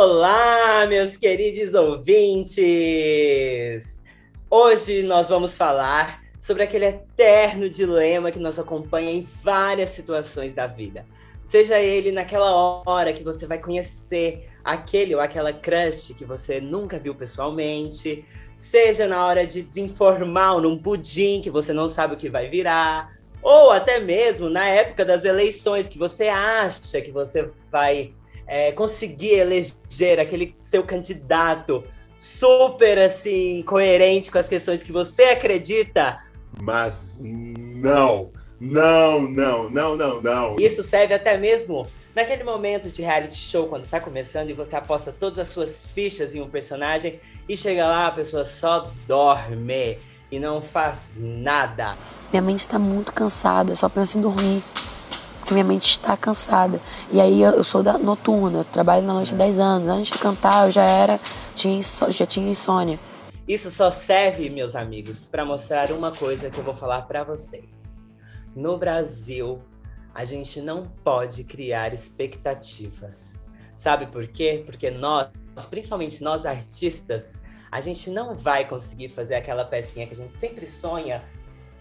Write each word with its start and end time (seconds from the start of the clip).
Olá, 0.00 0.86
meus 0.86 1.16
queridos 1.16 1.74
ouvintes! 1.74 2.62
Hoje 4.48 5.02
nós 5.02 5.28
vamos 5.28 5.56
falar 5.56 6.22
sobre 6.38 6.62
aquele 6.62 6.84
eterno 6.84 7.68
dilema 7.68 8.30
que 8.30 8.38
nos 8.38 8.60
acompanha 8.60 9.10
em 9.10 9.26
várias 9.42 9.90
situações 9.90 10.54
da 10.54 10.68
vida. 10.68 11.04
Seja 11.48 11.80
ele 11.80 12.12
naquela 12.12 12.80
hora 12.86 13.12
que 13.12 13.24
você 13.24 13.44
vai 13.44 13.58
conhecer 13.58 14.48
aquele 14.62 15.16
ou 15.16 15.20
aquela 15.20 15.52
crush 15.52 16.14
que 16.14 16.24
você 16.24 16.60
nunca 16.60 16.96
viu 16.96 17.12
pessoalmente, 17.12 18.24
seja 18.54 19.08
na 19.08 19.26
hora 19.26 19.44
de 19.44 19.62
desinformar 19.62 20.60
num 20.60 20.80
pudim 20.80 21.40
que 21.42 21.50
você 21.50 21.72
não 21.72 21.88
sabe 21.88 22.14
o 22.14 22.18
que 22.18 22.30
vai 22.30 22.48
virar, 22.48 23.18
ou 23.42 23.72
até 23.72 23.98
mesmo 23.98 24.48
na 24.48 24.64
época 24.64 25.04
das 25.04 25.24
eleições 25.24 25.88
que 25.88 25.98
você 25.98 26.28
acha 26.28 27.00
que 27.00 27.10
você 27.10 27.50
vai 27.68 28.12
é, 28.48 28.72
conseguir 28.72 29.34
eleger 29.34 30.18
aquele 30.18 30.56
seu 30.62 30.82
candidato 30.82 31.84
super 32.16 32.98
assim 32.98 33.62
coerente 33.62 34.30
com 34.30 34.38
as 34.38 34.48
questões 34.48 34.82
que 34.82 34.90
você 34.90 35.24
acredita. 35.24 36.18
Mas 36.60 37.16
não, 37.20 38.32
não, 38.58 39.20
não, 39.20 39.70
não, 39.70 39.96
não, 39.96 40.22
não. 40.22 40.56
Isso 40.58 40.82
serve 40.82 41.14
até 41.14 41.36
mesmo 41.36 41.86
naquele 42.16 42.42
momento 42.42 42.88
de 42.88 43.02
reality 43.02 43.36
show 43.36 43.68
quando 43.68 43.86
tá 43.86 44.00
começando 44.00 44.50
e 44.50 44.54
você 44.54 44.74
aposta 44.74 45.12
todas 45.12 45.38
as 45.38 45.48
suas 45.48 45.86
fichas 45.86 46.34
em 46.34 46.40
um 46.40 46.48
personagem 46.48 47.20
e 47.48 47.56
chega 47.56 47.86
lá 47.86 48.08
a 48.08 48.12
pessoa 48.12 48.42
só 48.42 48.90
dorme 49.06 49.98
e 50.30 50.40
não 50.40 50.60
faz 50.60 51.12
nada. 51.16 51.96
Minha 52.32 52.42
mente 52.42 52.60
está 52.60 52.78
muito 52.78 53.12
cansada, 53.12 53.72
eu 53.72 53.76
só 53.76 53.88
penso 53.88 54.18
em 54.18 54.20
dormir 54.20 54.62
porque 55.48 55.54
minha 55.54 55.64
mente 55.64 55.92
está 55.92 56.14
cansada. 56.14 56.78
E 57.10 57.18
aí 57.18 57.40
eu 57.40 57.64
sou 57.64 57.82
da 57.82 57.96
noturna, 57.96 58.58
eu 58.58 58.64
trabalho 58.64 59.06
na 59.06 59.14
noite 59.14 59.32
há 59.32 59.36
10 59.38 59.58
anos. 59.58 59.88
Antes 59.88 60.12
de 60.12 60.18
cantar, 60.18 60.66
eu 60.66 60.72
já 60.72 60.84
era, 60.84 61.18
tinha, 61.54 61.80
já 62.10 62.26
tinha 62.26 62.50
insônia. 62.50 63.00
Isso 63.46 63.70
só 63.70 63.90
serve, 63.90 64.50
meus 64.50 64.76
amigos, 64.76 65.26
para 65.26 65.46
mostrar 65.46 65.90
uma 65.90 66.12
coisa 66.12 66.50
que 66.50 66.58
eu 66.58 66.64
vou 66.64 66.74
falar 66.74 67.02
para 67.02 67.24
vocês. 67.24 67.98
No 68.54 68.76
Brasil, 68.76 69.62
a 70.14 70.22
gente 70.22 70.60
não 70.60 70.86
pode 71.02 71.44
criar 71.44 71.94
expectativas. 71.94 73.42
Sabe 73.74 74.06
por 74.06 74.28
quê? 74.28 74.62
Porque 74.66 74.90
nós, 74.90 75.28
principalmente 75.70 76.22
nós 76.22 76.44
artistas, 76.44 77.38
a 77.70 77.80
gente 77.80 78.10
não 78.10 78.36
vai 78.36 78.66
conseguir 78.66 79.08
fazer 79.08 79.36
aquela 79.36 79.64
pecinha 79.64 80.06
que 80.06 80.12
a 80.12 80.16
gente 80.16 80.36
sempre 80.36 80.66
sonha 80.66 81.24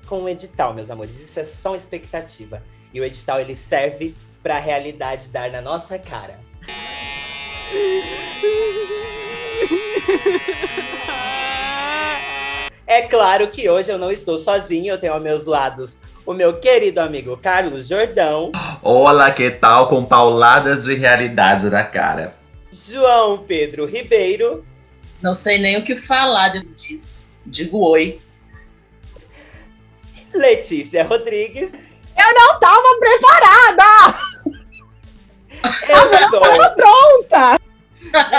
com 0.05 0.23
o 0.23 0.29
edital, 0.29 0.73
meus 0.73 0.89
amores. 0.89 1.19
Isso 1.19 1.37
é 1.37 1.43
só 1.43 1.71
uma 1.71 1.77
expectativa. 1.77 2.63
E 2.93 2.99
o 2.99 3.03
edital 3.03 3.39
ele 3.39 3.55
serve 3.55 4.15
para 4.41 4.55
a 4.55 4.59
realidade 4.59 5.27
dar 5.29 5.51
na 5.51 5.61
nossa 5.61 5.99
cara. 5.99 6.39
É 12.85 13.01
claro 13.01 13.49
que 13.49 13.69
hoje 13.69 13.91
eu 13.91 13.97
não 13.97 14.11
estou 14.11 14.37
sozinho, 14.37 14.93
eu 14.93 14.97
tenho 14.97 15.13
aos 15.13 15.21
meus 15.21 15.45
lados 15.45 15.97
o 16.25 16.33
meu 16.33 16.59
querido 16.59 16.99
amigo 16.99 17.37
Carlos 17.37 17.87
Jordão. 17.87 18.51
Olá, 18.81 19.31
que 19.31 19.49
tal? 19.51 19.87
Com 19.87 20.03
pauladas 20.05 20.85
de 20.85 20.95
realidade 20.95 21.69
na 21.69 21.83
cara. 21.83 22.35
João 22.71 23.39
Pedro 23.39 23.85
Ribeiro. 23.85 24.65
Não 25.21 25.33
sei 25.33 25.57
nem 25.57 25.77
o 25.77 25.83
que 25.83 25.97
falar 25.97 26.49
disso. 26.49 27.37
Digo 27.45 27.79
oi. 27.79 28.19
Letícia 30.33 31.03
Rodrigues. 31.03 31.86
Eu 32.17 32.33
não 32.33 32.59
tava 32.59 32.99
preparada! 32.99 34.17
Eu 35.89 36.29
sou 36.29 36.39
pronta! 36.75 37.59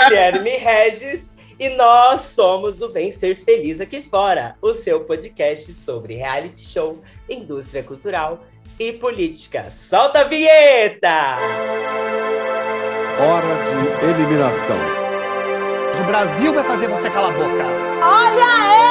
Guilherme 0.07 0.51
Regis 0.51 1.29
e 1.59 1.69
nós 1.69 2.21
somos 2.21 2.81
o 2.81 2.89
Vem 2.89 3.11
Ser 3.11 3.35
Feliz 3.35 3.79
Aqui 3.81 4.01
Fora, 4.01 4.55
o 4.61 4.73
seu 4.73 5.01
podcast 5.01 5.73
sobre 5.73 6.15
reality 6.15 6.59
show, 6.59 7.01
indústria 7.29 7.83
cultural 7.83 8.43
e 8.79 8.93
política. 8.93 9.69
Solta 9.69 10.21
a 10.21 10.23
vinheta! 10.23 11.37
Hora 13.19 13.99
de 13.99 14.05
eliminação. 14.05 14.77
O 15.99 16.03
Brasil 16.05 16.53
vai 16.53 16.63
fazer 16.63 16.87
você 16.87 17.09
calar 17.09 17.33
a 17.33 17.37
boca. 17.37 17.65
Olha 18.01 18.73
ela! 18.75 18.88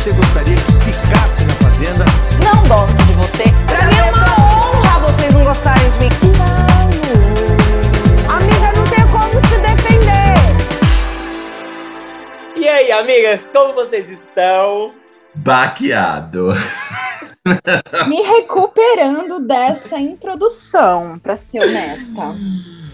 Você 0.00 0.12
gostaria 0.12 0.56
que 0.56 0.72
ficasse 0.80 1.44
na 1.44 1.52
Fazenda? 1.56 2.06
Não 2.42 2.62
gosto 2.66 2.96
de 3.04 3.12
você. 3.12 3.44
Pra 3.66 3.84
mim 3.84 3.98
é 3.98 4.04
uma 4.04 4.24
honra 4.24 4.98
vocês 5.00 5.34
não 5.34 5.44
gostarem 5.44 5.90
de 5.90 5.98
mim. 5.98 6.08
Não. 6.38 6.56
Amiga, 8.34 8.72
não 8.74 8.84
tem 8.88 9.06
como 9.08 9.42
te 9.42 9.58
defender. 9.58 10.40
E 12.56 12.66
aí, 12.66 12.90
amigas, 12.92 13.42
como 13.52 13.74
vocês 13.74 14.08
estão? 14.08 14.94
Baqueado. 15.34 16.54
Me 18.08 18.22
recuperando 18.22 19.40
dessa 19.40 20.00
introdução, 20.00 21.18
pra 21.18 21.36
ser 21.36 21.62
honesta. 21.62 22.34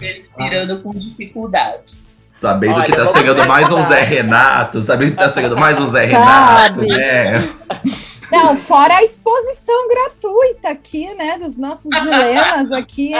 Respirando 0.00 0.82
com 0.82 0.90
dificuldade. 0.90 2.05
Sabendo 2.40 2.74
Olha, 2.74 2.84
que 2.84 2.92
tá 2.92 3.06
chegando 3.06 3.46
mais 3.46 3.72
um 3.72 3.80
Zé 3.88 4.02
Renato, 4.02 4.82
sabendo 4.82 5.12
que 5.12 5.16
tá 5.16 5.28
chegando 5.28 5.56
mais 5.56 5.80
um 5.80 5.86
Zé 5.86 6.04
Renato, 6.04 6.74
Sabe. 6.74 6.88
né? 6.88 7.48
Não, 8.30 8.58
fora 8.58 8.96
a 8.96 9.04
exposição 9.04 9.88
gratuita 9.88 10.68
aqui, 10.68 11.14
né, 11.14 11.38
dos 11.38 11.56
nossos 11.56 11.88
dilemas 11.88 12.72
aqui, 12.72 13.12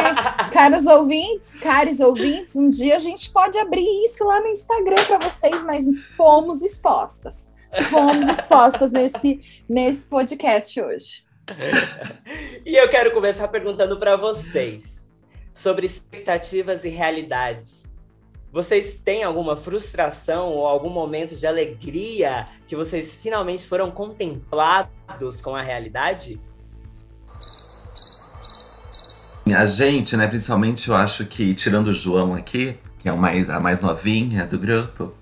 caros 0.53 0.84
ouvintes, 0.84 1.55
caros 1.56 2.00
ouvintes, 2.00 2.56
um 2.56 2.69
dia 2.69 2.97
a 2.97 2.99
gente 2.99 3.31
pode 3.31 3.56
abrir 3.56 3.87
isso 4.05 4.25
lá 4.25 4.41
no 4.41 4.49
Instagram 4.49 5.03
para 5.06 5.31
vocês, 5.31 5.62
mas 5.62 5.87
fomos 6.16 6.60
expostas. 6.60 7.49
Fomos 7.88 8.28
expostas 8.28 8.91
nesse, 8.91 9.41
nesse 9.69 10.06
podcast 10.06 10.81
hoje. 10.81 11.25
E 12.65 12.75
eu 12.75 12.88
quero 12.88 13.12
começar 13.12 13.47
perguntando 13.49 13.97
para 13.99 14.16
vocês 14.16 15.06
sobre 15.55 15.87
expectativas 15.87 16.84
e 16.84 16.88
realidades. 16.88 17.86
Vocês 18.56 18.99
têm 19.05 19.22
alguma 19.22 19.55
frustração 19.55 20.49
ou 20.49 20.67
algum 20.67 20.89
momento 20.89 21.37
de 21.37 21.47
alegria 21.47 22.49
que 22.67 22.75
vocês 22.75 23.15
finalmente 23.15 23.67
foram 23.67 23.91
contemplados 23.91 25.43
com 25.43 25.55
a 25.55 25.61
realidade? 25.61 26.41
A 29.55 29.67
gente, 29.67 30.17
né, 30.17 30.27
principalmente 30.27 30.89
eu 30.89 30.97
acho 30.97 31.27
que, 31.27 31.53
tirando 31.53 31.89
o 31.89 31.93
João 31.93 32.33
aqui, 32.33 32.78
que 32.99 33.11
é 33.11 33.12
o 33.12 33.19
mais, 33.19 33.50
a 33.50 33.61
mais 33.61 33.83
novinha 33.83 34.47
do 34.47 34.59
grupo, 34.59 35.12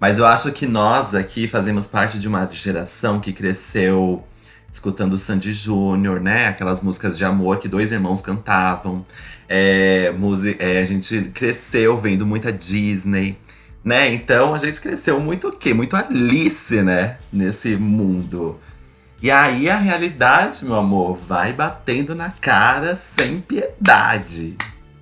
mas 0.00 0.18
eu 0.18 0.26
acho 0.26 0.50
que 0.50 0.66
nós 0.66 1.14
aqui 1.14 1.46
fazemos 1.46 1.86
parte 1.86 2.18
de 2.18 2.26
uma 2.26 2.44
geração 2.48 3.20
que 3.20 3.32
cresceu 3.32 4.24
escutando 4.72 5.18
Sandy 5.18 5.52
Júnior, 5.52 6.20
né? 6.20 6.48
Aquelas 6.48 6.82
músicas 6.82 7.16
de 7.16 7.24
amor 7.24 7.58
que 7.58 7.68
dois 7.68 7.92
irmãos 7.92 8.22
cantavam. 8.22 9.04
É, 9.48 10.12
é, 10.58 10.78
a 10.80 10.84
gente 10.84 11.30
cresceu 11.34 11.98
vendo 11.98 12.24
muita 12.24 12.52
Disney, 12.52 13.36
né? 13.84 14.12
Então 14.12 14.54
a 14.54 14.58
gente 14.58 14.80
cresceu 14.80 15.18
muito 15.18 15.48
o 15.48 15.52
quê? 15.52 15.74
Muito 15.74 15.96
Alice, 15.96 16.82
né? 16.82 17.18
Nesse 17.32 17.76
mundo. 17.76 18.58
E 19.22 19.30
aí 19.30 19.68
a 19.68 19.76
realidade, 19.76 20.64
meu 20.64 20.76
amor, 20.76 21.16
vai 21.16 21.52
batendo 21.52 22.14
na 22.14 22.30
cara 22.30 22.96
sem 22.96 23.40
piedade. 23.40 24.56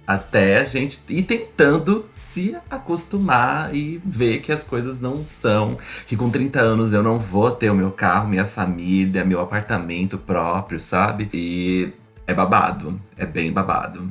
Até 0.08 0.56
a 0.56 0.64
gente 0.64 1.02
ir 1.10 1.22
tentando 1.24 2.06
se 2.14 2.56
acostumar 2.70 3.74
e 3.74 4.00
ver 4.02 4.40
que 4.40 4.50
as 4.50 4.64
coisas 4.64 4.98
não 4.98 5.22
são. 5.22 5.76
Que 6.06 6.16
com 6.16 6.30
30 6.30 6.58
anos 6.58 6.94
eu 6.94 7.02
não 7.02 7.18
vou 7.18 7.50
ter 7.50 7.68
o 7.68 7.74
meu 7.74 7.90
carro, 7.90 8.26
minha 8.26 8.46
família, 8.46 9.22
meu 9.22 9.38
apartamento 9.38 10.16
próprio, 10.16 10.80
sabe? 10.80 11.28
E 11.34 11.92
é 12.26 12.32
babado. 12.32 12.98
É 13.18 13.26
bem 13.26 13.52
babado. 13.52 14.10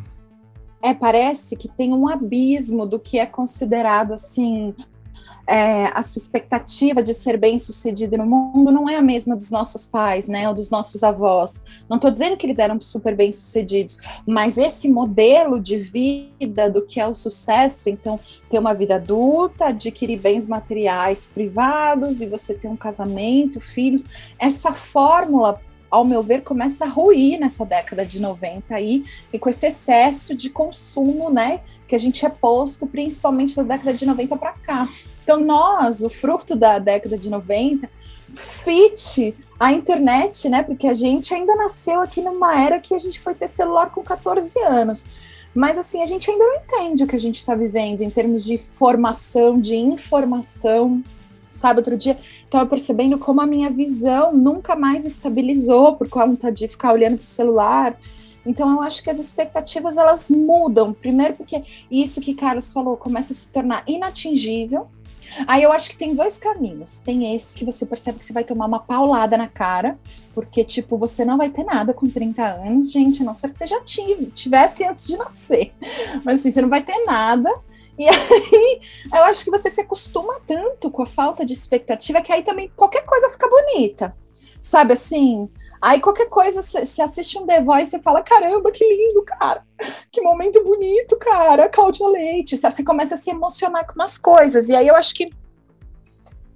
É, 0.84 0.94
parece 0.94 1.56
que 1.56 1.68
tem 1.68 1.92
um 1.92 2.08
abismo 2.08 2.86
do 2.86 3.00
que 3.00 3.18
é 3.18 3.26
considerado 3.26 4.14
assim. 4.14 4.76
É, 5.48 5.86
a 5.94 6.02
sua 6.02 6.20
expectativa 6.20 7.02
de 7.02 7.14
ser 7.14 7.38
bem 7.38 7.58
sucedido 7.58 8.18
no 8.18 8.26
mundo 8.26 8.70
não 8.70 8.90
é 8.90 8.98
a 8.98 9.02
mesma 9.02 9.34
dos 9.34 9.50
nossos 9.50 9.88
pais, 9.88 10.28
né, 10.28 10.48
ou 10.50 10.54
dos 10.54 10.70
nossos 10.70 11.04
avós. 11.04 11.64
Não 11.88 11.96
estou 11.96 12.12
dizendo 12.12 12.36
que 12.36 12.46
eles 12.46 12.60
eram 12.60 12.80
super 12.82 13.16
bem 13.16 13.32
sucedidos, 13.32 13.98
mas 14.26 14.58
esse 14.58 14.90
modelo 14.90 15.58
de 15.58 15.78
vida 15.78 16.70
do 16.70 16.82
que 16.82 17.00
é 17.00 17.08
o 17.08 17.14
sucesso, 17.14 17.90
então 17.90 18.20
ter 18.50 18.60
uma 18.60 18.74
vida 18.74 18.96
adulta, 18.96 19.68
adquirir 19.68 20.20
bens 20.20 20.46
materiais 20.46 21.26
privados 21.34 22.22
e 22.22 22.26
você 22.26 22.54
ter 22.54 22.68
um 22.68 22.76
casamento, 22.76 23.62
filhos, 23.62 24.06
essa 24.38 24.74
fórmula 24.74 25.62
ao 25.90 26.04
meu 26.04 26.22
ver, 26.22 26.44
começa 26.44 26.84
a 26.84 26.90
ruir 26.90 27.40
nessa 27.40 27.66
década 27.66 28.06
de 28.06 28.20
90 28.20 28.76
aí, 28.76 29.06
e 29.32 29.40
com 29.40 29.50
esse 29.50 29.68
excesso 29.68 30.36
de 30.36 30.50
consumo, 30.50 31.30
né, 31.30 31.62
que 31.88 31.96
a 31.96 31.98
gente 31.98 32.26
é 32.26 32.30
posto, 32.30 32.86
principalmente 32.86 33.56
da 33.56 33.64
década 33.64 33.94
de 33.94 34.06
90 34.06 34.36
para 34.36 34.52
cá. 34.52 34.90
Então, 35.28 35.42
nós, 35.42 36.02
o 36.04 36.10
fruto 36.10 36.56
da 36.56 36.80
década 36.80 37.18
de 37.18 37.30
90, 37.30 37.90
fit 38.34 39.36
a 39.60 39.74
internet, 39.74 40.48
né? 40.48 40.64
Porque 40.64 40.88
a 40.88 40.94
gente 40.94 41.34
ainda 41.34 41.54
nasceu 41.54 42.00
aqui 42.00 42.22
numa 42.22 42.58
era 42.58 42.80
que 42.80 42.94
a 42.96 42.98
gente 42.98 43.20
foi 43.20 43.36
ter 43.36 43.50
celular 43.50 43.90
com 43.90 44.02
14 44.02 44.58
anos. 44.60 45.06
Mas 45.54 45.78
assim, 45.78 46.02
a 46.02 46.06
gente 46.06 46.32
ainda 46.32 46.46
não 46.46 46.56
entende 46.56 47.04
o 47.04 47.08
que 47.08 47.16
a 47.18 47.20
gente 47.20 47.36
está 47.36 47.56
vivendo 47.56 48.04
em 48.04 48.10
termos 48.10 48.46
de 48.46 48.58
formação, 48.58 49.60
de 49.60 49.76
informação. 49.76 51.04
Sabe, 51.52 51.80
outro 51.80 51.98
dia 51.98 52.18
estava 52.46 52.66
percebendo 52.66 53.18
como 53.18 53.42
a 53.42 53.46
minha 53.46 53.70
visão 53.70 54.32
nunca 54.32 54.78
mais 54.78 55.04
estabilizou 55.04 55.98
por 55.98 56.08
conta 56.08 56.50
de 56.50 56.70
ficar 56.70 56.94
olhando 56.94 57.18
para 57.18 57.26
o 57.26 57.28
celular. 57.28 58.00
Então 58.48 58.72
eu 58.72 58.82
acho 58.82 59.04
que 59.04 59.10
as 59.10 59.20
expectativas 59.20 59.98
elas 59.98 60.30
mudam. 60.30 60.94
Primeiro 60.94 61.34
porque 61.34 61.64
isso 61.92 62.22
que 62.22 62.34
Carlos 62.34 62.72
falou 62.72 62.96
começa 62.96 63.34
a 63.34 63.36
se 63.36 63.50
tornar 63.50 63.84
inatingível. 63.86 64.88
Aí 65.48 65.64
eu 65.64 65.72
acho 65.72 65.90
que 65.90 65.98
tem 65.98 66.16
dois 66.16 66.38
caminhos. 66.38 67.00
Tem 67.00 67.36
esse 67.36 67.56
que 67.56 67.66
você 67.66 67.86
percebe 67.86 68.20
que 68.20 68.26
você 68.26 68.34
vai 68.34 68.44
tomar 68.44 68.66
uma 68.66 68.80
paulada 68.80 69.38
na 69.38 69.48
cara, 69.48 69.98
porque, 70.34 70.64
tipo, 70.64 70.98
você 70.98 71.26
não 71.26 71.38
vai 71.38 71.50
ter 71.50 71.64
nada 71.64 71.94
com 71.94 72.08
30 72.08 72.46
anos, 72.46 72.92
gente, 72.92 73.22
a 73.22 73.26
não 73.26 73.36
ser 73.36 73.52
que 73.52 73.58
você 73.58 73.68
já 73.68 73.82
tive, 73.82 74.28
tivesse 74.28 74.84
antes 74.84 75.08
de 75.08 75.18
nascer. 75.18 75.74
Mas 76.24 76.40
assim, 76.40 76.52
você 76.52 76.62
não 76.62 76.70
vai 76.70 76.84
ter 76.84 77.04
nada. 77.06 77.54
E 77.98 78.08
aí, 78.08 78.82
eu 79.14 79.24
acho 79.24 79.44
que 79.44 79.52
você 79.52 79.70
se 79.70 79.82
acostuma 79.82 80.40
tanto 80.46 80.92
com 80.92 81.02
a 81.02 81.08
falta 81.08 81.46
de 81.46 81.54
expectativa 81.54 82.22
que 82.22 82.32
aí 82.32 82.44
também 82.44 82.70
qualquer 82.76 83.06
coisa 83.06 83.30
fica 83.30 83.50
bonita. 83.50 84.16
Sabe 84.62 84.94
assim? 84.94 85.50
Aí 85.88 86.02
qualquer 86.02 86.28
coisa, 86.28 86.62
você 86.62 87.02
assiste 87.02 87.38
um 87.38 87.46
The 87.46 87.64
Voice 87.64 87.96
e 87.96 88.04
fala: 88.04 88.22
caramba, 88.22 88.74
que 88.74 88.84
lindo, 88.84 89.24
cara. 89.24 89.66
Que 90.12 90.20
momento 90.20 90.62
bonito, 90.62 91.16
cara. 91.16 91.70
Cláudia 91.70 92.06
Leite. 92.10 92.58
Você 92.58 92.84
começa 92.84 93.16
a 93.16 93.18
se 93.18 93.30
emocionar 93.30 93.88
com 93.88 93.94
umas 93.94 94.18
coisas. 94.18 94.68
E 94.68 94.76
aí 94.76 94.86
eu 94.86 94.98
acho 94.98 95.16
que 95.16 95.32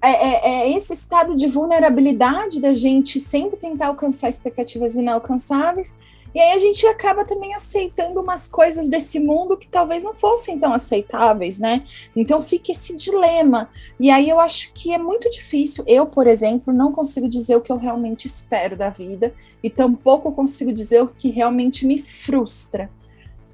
é, 0.01 0.09
é, 0.09 0.49
é, 0.49 0.71
esse 0.73 0.91
estado 0.91 1.33
de 1.37 1.47
vulnerabilidade 1.47 2.59
da 2.59 2.73
gente 2.73 3.21
sempre 3.21 3.55
tentar 3.55 3.87
alcançar 3.87 4.27
expectativas 4.27 4.95
inalcançáveis 4.95 5.95
e 6.33 6.39
aí 6.39 6.53
a 6.53 6.59
gente 6.59 6.85
acaba 6.87 7.25
também 7.25 7.53
aceitando 7.53 8.19
umas 8.21 8.47
coisas 8.47 8.87
desse 8.87 9.19
mundo 9.19 9.57
que 9.57 9.67
talvez 9.67 10.03
não 10.03 10.13
fossem 10.13 10.57
tão 10.57 10.73
aceitáveis, 10.73 11.59
né? 11.59 11.83
Então 12.15 12.41
fica 12.41 12.71
esse 12.71 12.95
dilema. 12.95 13.69
E 13.99 14.09
aí 14.09 14.29
eu 14.29 14.39
acho 14.39 14.71
que 14.73 14.93
é 14.93 14.97
muito 14.97 15.29
difícil. 15.29 15.83
Eu, 15.85 16.05
por 16.05 16.27
exemplo, 16.27 16.73
não 16.73 16.91
consigo 16.91 17.27
dizer 17.27 17.57
o 17.57 17.61
que 17.61 17.71
eu 17.71 17.77
realmente 17.77 18.27
espero 18.27 18.77
da 18.77 18.89
vida 18.89 19.33
e 19.61 19.69
tampouco 19.69 20.31
consigo 20.31 20.71
dizer 20.71 21.01
o 21.01 21.07
que 21.07 21.29
realmente 21.29 21.85
me 21.85 21.97
frustra. 21.97 22.89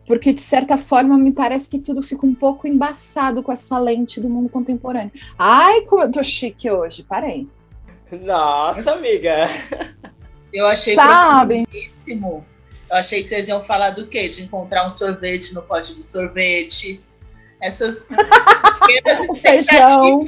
Porque, 0.05 0.31
de 0.31 0.39
certa 0.39 0.77
forma, 0.77 1.17
me 1.17 1.33
parece 1.33 1.67
que 1.67 1.79
tudo 1.79 2.01
fica 2.01 2.25
um 2.25 2.33
pouco 2.33 2.65
embaçado 2.65 3.43
com 3.43 3.51
essa 3.51 3.77
lente 3.77 4.21
do 4.21 4.29
mundo 4.29 4.47
contemporâneo. 4.47 5.11
Ai, 5.37 5.81
como 5.81 6.03
eu 6.03 6.11
tô 6.11 6.23
chique 6.23 6.71
hoje, 6.71 7.03
parei. 7.03 7.45
Nossa, 8.23 8.93
amiga! 8.93 9.49
Eu 10.53 10.65
achei 10.65 10.95
Sabe? 10.95 11.67
Eu 12.89 12.97
achei 12.97 13.21
que 13.21 13.29
vocês 13.29 13.47
iam 13.47 13.63
falar 13.65 13.91
do 13.91 14.07
quê? 14.07 14.27
De 14.29 14.43
encontrar 14.43 14.85
um 14.85 14.89
sorvete 14.89 15.53
no 15.53 15.61
pote 15.61 15.93
do 15.95 16.01
sorvete. 16.01 17.03
Essas 17.61 18.07
o 19.29 19.35
feijão. 19.41 20.25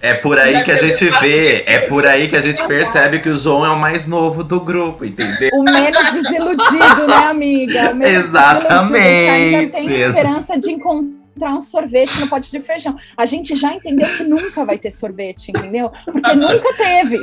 É 0.00 0.14
por 0.14 0.36
aí 0.36 0.64
que 0.64 0.70
a 0.72 0.76
gente 0.76 1.08
vê, 1.20 1.62
é 1.64 1.78
por 1.78 2.04
aí 2.04 2.28
que 2.28 2.34
a 2.34 2.40
gente 2.40 2.60
percebe 2.66 3.20
que 3.20 3.28
o 3.28 3.36
João 3.36 3.64
é 3.64 3.70
o 3.70 3.78
mais 3.78 4.04
novo 4.04 4.42
do 4.42 4.58
grupo, 4.58 5.04
entendeu? 5.04 5.50
O 5.52 5.62
menos 5.62 6.10
desiludido, 6.10 7.06
né, 7.06 7.26
amiga? 7.28 7.96
Exatamente. 8.04 9.30
Ainda 9.30 9.72
tem 9.72 10.00
esperança 10.00 10.58
de 10.58 10.72
encontrar 10.72 11.54
um 11.54 11.60
sorvete 11.60 12.18
no 12.18 12.26
pote 12.26 12.50
de 12.50 12.58
feijão. 12.58 12.96
A 13.16 13.24
gente 13.24 13.54
já 13.54 13.72
entendeu 13.74 14.08
que 14.08 14.24
nunca 14.24 14.64
vai 14.64 14.76
ter 14.76 14.90
sorvete, 14.90 15.50
entendeu? 15.50 15.92
Porque 16.04 16.34
nunca 16.34 16.74
teve. 16.74 17.20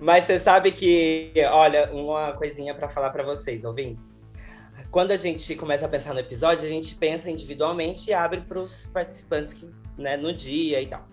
Mas 0.00 0.24
você 0.24 0.38
sabe 0.38 0.72
que, 0.72 1.30
olha, 1.50 1.92
uma 1.92 2.32
coisinha 2.32 2.74
para 2.74 2.88
falar 2.88 3.10
para 3.10 3.22
vocês, 3.22 3.64
ouvintes. 3.64 4.18
Quando 4.90 5.10
a 5.10 5.16
gente 5.16 5.54
começa 5.54 5.84
a 5.84 5.88
pensar 5.88 6.14
no 6.14 6.20
episódio, 6.20 6.64
a 6.64 6.68
gente 6.68 6.94
pensa 6.94 7.30
individualmente 7.30 8.10
e 8.10 8.14
abre 8.14 8.40
para 8.40 8.58
os 8.58 8.86
participantes 8.86 9.52
que, 9.52 9.68
né, 9.98 10.16
no 10.16 10.32
dia 10.32 10.80
e 10.80 10.86
tal. 10.86 11.06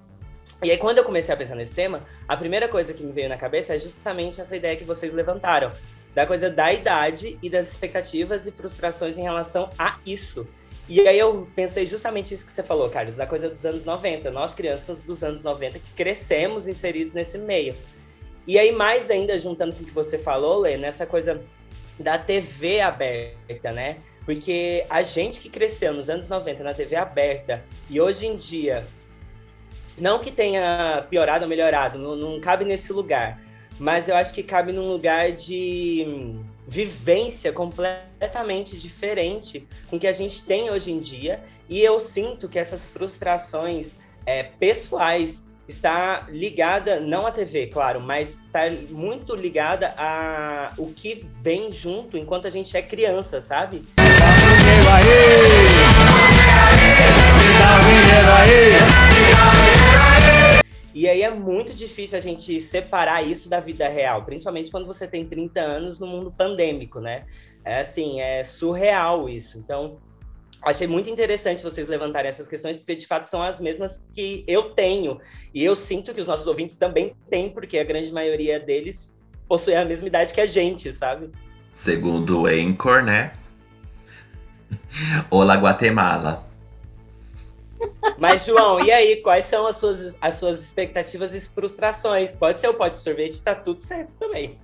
E 0.63 0.71
aí, 0.71 0.77
quando 0.77 0.99
eu 0.99 1.03
comecei 1.03 1.33
a 1.33 1.37
pensar 1.37 1.55
nesse 1.55 1.73
tema, 1.73 2.03
a 2.27 2.37
primeira 2.37 2.69
coisa 2.69 2.93
que 2.93 3.03
me 3.03 3.11
veio 3.11 3.27
na 3.27 3.37
cabeça 3.37 3.75
é 3.75 3.77
justamente 3.77 4.39
essa 4.39 4.55
ideia 4.55 4.77
que 4.77 4.85
vocês 4.85 5.13
levantaram, 5.13 5.69
da 6.15 6.25
coisa 6.25 6.49
da 6.49 6.73
idade 6.73 7.37
e 7.43 7.49
das 7.49 7.69
expectativas 7.69 8.47
e 8.47 8.51
frustrações 8.51 9.17
em 9.17 9.21
relação 9.21 9.69
a 9.77 9.99
isso. 10.05 10.47
E 10.89 11.01
aí 11.01 11.19
eu 11.19 11.47
pensei 11.53 11.85
justamente 11.85 12.33
isso 12.33 12.45
que 12.45 12.51
você 12.51 12.63
falou, 12.63 12.89
Carlos, 12.89 13.17
da 13.17 13.27
coisa 13.27 13.49
dos 13.49 13.65
anos 13.65 13.83
90. 13.83 14.31
Nós, 14.31 14.55
crianças 14.55 15.01
dos 15.01 15.21
anos 15.21 15.43
90, 15.43 15.77
que 15.77 15.93
crescemos 15.93 16.67
inseridos 16.67 17.13
nesse 17.13 17.37
meio. 17.37 17.75
E 18.47 18.57
aí, 18.57 18.71
mais 18.71 19.11
ainda, 19.11 19.37
juntando 19.37 19.75
com 19.75 19.83
o 19.83 19.85
que 19.85 19.91
você 19.91 20.17
falou, 20.17 20.59
Lê, 20.59 20.77
nessa 20.77 21.05
coisa 21.05 21.41
da 21.99 22.17
TV 22.17 22.79
aberta, 22.79 23.71
né? 23.73 23.97
Porque 24.25 24.85
a 24.89 25.01
gente 25.01 25.41
que 25.41 25.49
cresceu 25.49 25.93
nos 25.93 26.09
anos 26.09 26.29
90 26.29 26.63
na 26.63 26.73
TV 26.73 26.95
aberta 26.95 27.63
e 27.89 27.99
hoje 27.99 28.25
em 28.25 28.37
dia, 28.37 28.87
não 29.97 30.19
que 30.19 30.31
tenha 30.31 31.05
piorado 31.09 31.43
ou 31.43 31.49
melhorado, 31.49 31.97
não, 31.97 32.15
não 32.15 32.39
cabe 32.39 32.63
nesse 32.63 32.93
lugar, 32.93 33.41
mas 33.79 34.07
eu 34.07 34.15
acho 34.15 34.33
que 34.33 34.43
cabe 34.43 34.71
num 34.71 34.89
lugar 34.89 35.31
de 35.31 36.35
vivência 36.67 37.53
completamente 37.53 38.77
diferente 38.77 39.67
com 39.89 39.99
que 39.99 40.07
a 40.07 40.11
gente 40.11 40.43
tem 40.43 40.69
hoje 40.69 40.91
em 40.91 40.99
dia. 40.99 41.43
E 41.69 41.81
eu 41.81 41.99
sinto 41.99 42.49
que 42.49 42.59
essas 42.59 42.85
frustrações 42.85 43.91
é, 44.25 44.43
pessoais 44.43 45.46
está 45.67 46.25
ligada, 46.29 46.99
não 46.99 47.27
à 47.27 47.31
TV, 47.31 47.67
claro, 47.67 47.99
mas 47.99 48.29
está 48.29 48.61
muito 48.89 49.35
ligada 49.35 49.93
a 49.97 50.71
o 50.77 50.93
que 50.93 51.25
vem 51.41 51.71
junto 51.71 52.17
enquanto 52.17 52.47
a 52.47 52.49
gente 52.49 52.75
é 52.77 52.81
criança, 52.81 53.41
sabe? 53.41 53.85
E 60.93 61.07
aí 61.07 61.21
é 61.21 61.29
muito 61.29 61.73
difícil 61.73 62.17
a 62.17 62.21
gente 62.21 62.59
separar 62.59 63.21
isso 63.21 63.47
da 63.47 63.59
vida 63.59 63.87
real, 63.87 64.23
principalmente 64.23 64.71
quando 64.71 64.87
você 64.87 65.05
tem 65.05 65.25
30 65.25 65.59
anos 65.61 65.99
no 65.99 66.07
mundo 66.07 66.33
pandêmico, 66.35 66.99
né? 66.99 67.25
É 67.63 67.81
assim, 67.81 68.19
é 68.19 68.43
surreal 68.43 69.29
isso. 69.29 69.59
Então, 69.59 69.97
achei 70.61 70.87
muito 70.87 71.09
interessante 71.09 71.63
vocês 71.63 71.87
levantarem 71.87 72.29
essas 72.29 72.47
questões, 72.47 72.77
porque 72.77 72.95
de 72.95 73.07
fato 73.07 73.25
são 73.25 73.41
as 73.41 73.59
mesmas 73.59 74.05
que 74.13 74.43
eu 74.47 74.71
tenho. 74.71 75.19
E 75.53 75.63
eu 75.63 75.75
sinto 75.75 76.13
que 76.13 76.21
os 76.21 76.27
nossos 76.27 76.47
ouvintes 76.47 76.75
também 76.77 77.15
têm, 77.29 77.49
porque 77.49 77.77
a 77.79 77.83
grande 77.83 78.11
maioria 78.11 78.59
deles 78.59 79.17
possui 79.47 79.75
a 79.75 79.85
mesma 79.85 80.07
idade 80.07 80.33
que 80.33 80.41
a 80.41 80.45
gente, 80.45 80.91
sabe? 80.91 81.31
Segundo 81.71 82.41
o 82.41 82.45
Anchor, 82.47 83.03
né? 83.03 83.33
Olá, 85.29 85.55
Guatemala. 85.55 86.45
Mas, 88.17 88.45
João, 88.45 88.83
e 88.83 88.91
aí, 88.91 89.17
quais 89.17 89.45
são 89.45 89.67
as 89.67 89.77
suas, 89.77 90.17
as 90.19 90.35
suas 90.35 90.61
expectativas 90.61 91.35
e 91.35 91.39
frustrações? 91.39 92.35
Pode 92.35 92.59
ser 92.59 92.67
o 92.69 92.73
pote 92.73 92.97
de 92.97 93.03
sorvete, 93.03 93.41
tá 93.43 93.53
tudo 93.53 93.81
certo 93.81 94.15
também. 94.15 94.57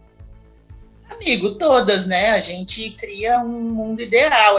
Amigo, 1.09 1.55
todas, 1.55 2.07
né? 2.07 2.31
A 2.31 2.39
gente 2.39 2.91
cria 2.91 3.39
um 3.39 3.61
mundo 3.61 4.01
ideal. 4.01 4.57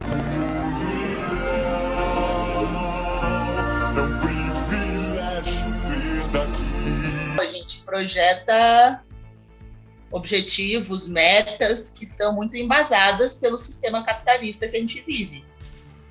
A 7.44 7.46
gente 7.46 7.82
projeta 7.82 9.04
objetivos, 10.10 11.06
metas 11.06 11.90
que 11.90 12.06
são 12.06 12.34
muito 12.34 12.56
embasadas 12.56 13.34
pelo 13.34 13.58
sistema 13.58 14.02
capitalista 14.02 14.66
que 14.66 14.76
a 14.76 14.80
gente 14.80 15.02
vive. 15.02 15.44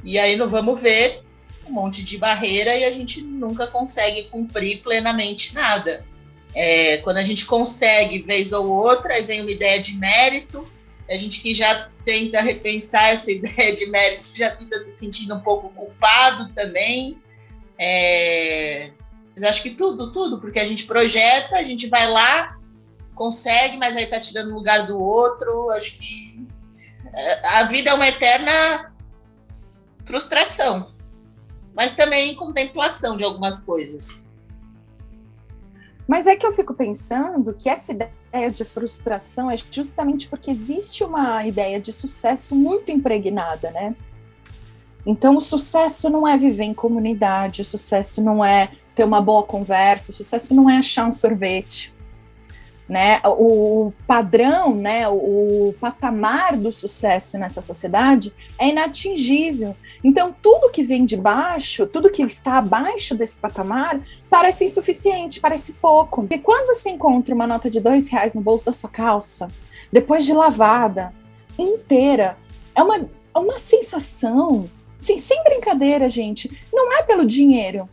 E 0.03 0.19
aí 0.19 0.35
não 0.35 0.47
vamos 0.47 0.79
ver 0.79 1.23
um 1.65 1.71
monte 1.71 2.03
de 2.03 2.17
barreira 2.17 2.75
e 2.75 2.83
a 2.83 2.91
gente 2.91 3.21
nunca 3.21 3.65
consegue 3.65 4.23
cumprir 4.25 4.81
plenamente 4.83 5.55
nada. 5.55 6.05
É, 6.53 6.97
quando 6.97 7.17
a 7.17 7.23
gente 7.23 7.45
consegue, 7.45 8.21
vez 8.21 8.51
ou 8.51 8.67
outra, 8.67 9.15
aí 9.15 9.23
vem 9.23 9.41
uma 9.41 9.49
ideia 9.49 9.81
de 9.81 9.97
mérito, 9.97 10.67
a 11.09 11.17
gente 11.17 11.41
que 11.41 11.53
já 11.53 11.89
tenta 12.05 12.41
repensar 12.41 13.09
essa 13.09 13.31
ideia 13.33 13.75
de 13.75 13.87
mérito 13.87 14.29
já 14.37 14.55
fica 14.55 14.77
se 14.85 14.99
sentindo 14.99 15.33
um 15.33 15.39
pouco 15.39 15.69
culpado 15.69 16.53
também. 16.53 17.19
É, 17.79 18.91
mas 19.35 19.43
acho 19.43 19.63
que 19.63 19.71
tudo, 19.71 20.11
tudo, 20.11 20.39
porque 20.39 20.59
a 20.59 20.65
gente 20.65 20.85
projeta, 20.85 21.57
a 21.57 21.63
gente 21.63 21.87
vai 21.87 22.09
lá, 22.09 22.57
consegue, 23.15 23.77
mas 23.77 23.95
aí 23.95 24.05
tá 24.05 24.19
tirando 24.19 24.53
lugar 24.53 24.85
do 24.85 24.99
outro. 24.99 25.69
Acho 25.71 25.97
que 25.97 26.47
é, 27.13 27.47
a 27.59 27.63
vida 27.63 27.89
é 27.89 27.93
uma 27.93 28.07
eterna 28.07 28.93
frustração, 30.05 30.87
mas 31.75 31.93
também 31.93 32.35
contemplação 32.35 33.17
de 33.17 33.23
algumas 33.23 33.59
coisas. 33.59 34.29
Mas 36.07 36.27
é 36.27 36.35
que 36.35 36.45
eu 36.45 36.51
fico 36.51 36.73
pensando 36.73 37.53
que 37.53 37.69
essa 37.69 37.91
ideia 37.91 38.51
de 38.51 38.65
frustração 38.65 39.49
é 39.49 39.57
justamente 39.71 40.27
porque 40.27 40.51
existe 40.51 41.03
uma 41.03 41.45
ideia 41.45 41.79
de 41.79 41.93
sucesso 41.93 42.55
muito 42.55 42.91
impregnada, 42.91 43.71
né? 43.71 43.95
Então, 45.05 45.37
o 45.37 45.41
sucesso 45.41 46.09
não 46.09 46.27
é 46.27 46.37
viver 46.37 46.63
em 46.63 46.73
comunidade, 46.73 47.61
o 47.61 47.65
sucesso 47.65 48.21
não 48.21 48.43
é 48.43 48.71
ter 48.95 49.03
uma 49.03 49.21
boa 49.21 49.43
conversa, 49.43 50.11
o 50.11 50.15
sucesso 50.15 50.53
não 50.53 50.69
é 50.69 50.77
achar 50.77 51.07
um 51.07 51.13
sorvete. 51.13 51.93
né? 52.87 53.21
O 53.25 53.93
padrão, 54.05 54.75
né? 54.75 55.07
O 55.07 55.73
patamar 55.79 56.57
do 56.57 56.71
sucesso 56.71 57.37
nessa 57.37 57.61
sociedade 57.61 58.33
é 58.59 58.67
inatingível. 58.67 59.75
Então, 60.03 60.35
tudo 60.41 60.69
que 60.69 60.83
vem 60.83 61.05
de 61.05 61.15
baixo, 61.15 61.87
tudo 61.87 62.09
que 62.09 62.21
está 62.21 62.57
abaixo 62.57 63.15
desse 63.15 63.37
patamar, 63.37 64.01
parece 64.29 64.65
insuficiente, 64.65 65.39
parece 65.39 65.73
pouco. 65.73 66.27
E 66.29 66.37
quando 66.37 66.67
você 66.67 66.89
encontra 66.89 67.33
uma 67.33 67.47
nota 67.47 67.69
de 67.69 67.79
dois 67.79 68.09
reais 68.09 68.33
no 68.33 68.41
bolso 68.41 68.65
da 68.65 68.73
sua 68.73 68.89
calça, 68.89 69.47
depois 69.91 70.25
de 70.25 70.33
lavada, 70.33 71.13
inteira, 71.57 72.37
é 72.75 72.83
uma, 72.83 72.97
é 72.97 73.39
uma 73.39 73.59
sensação, 73.59 74.69
sim, 74.97 75.17
sem 75.17 75.41
brincadeira, 75.43 76.09
gente. 76.09 76.51
Não 76.71 76.91
é 76.91 77.03
pelo 77.03 77.25
dinheiro, 77.25 77.87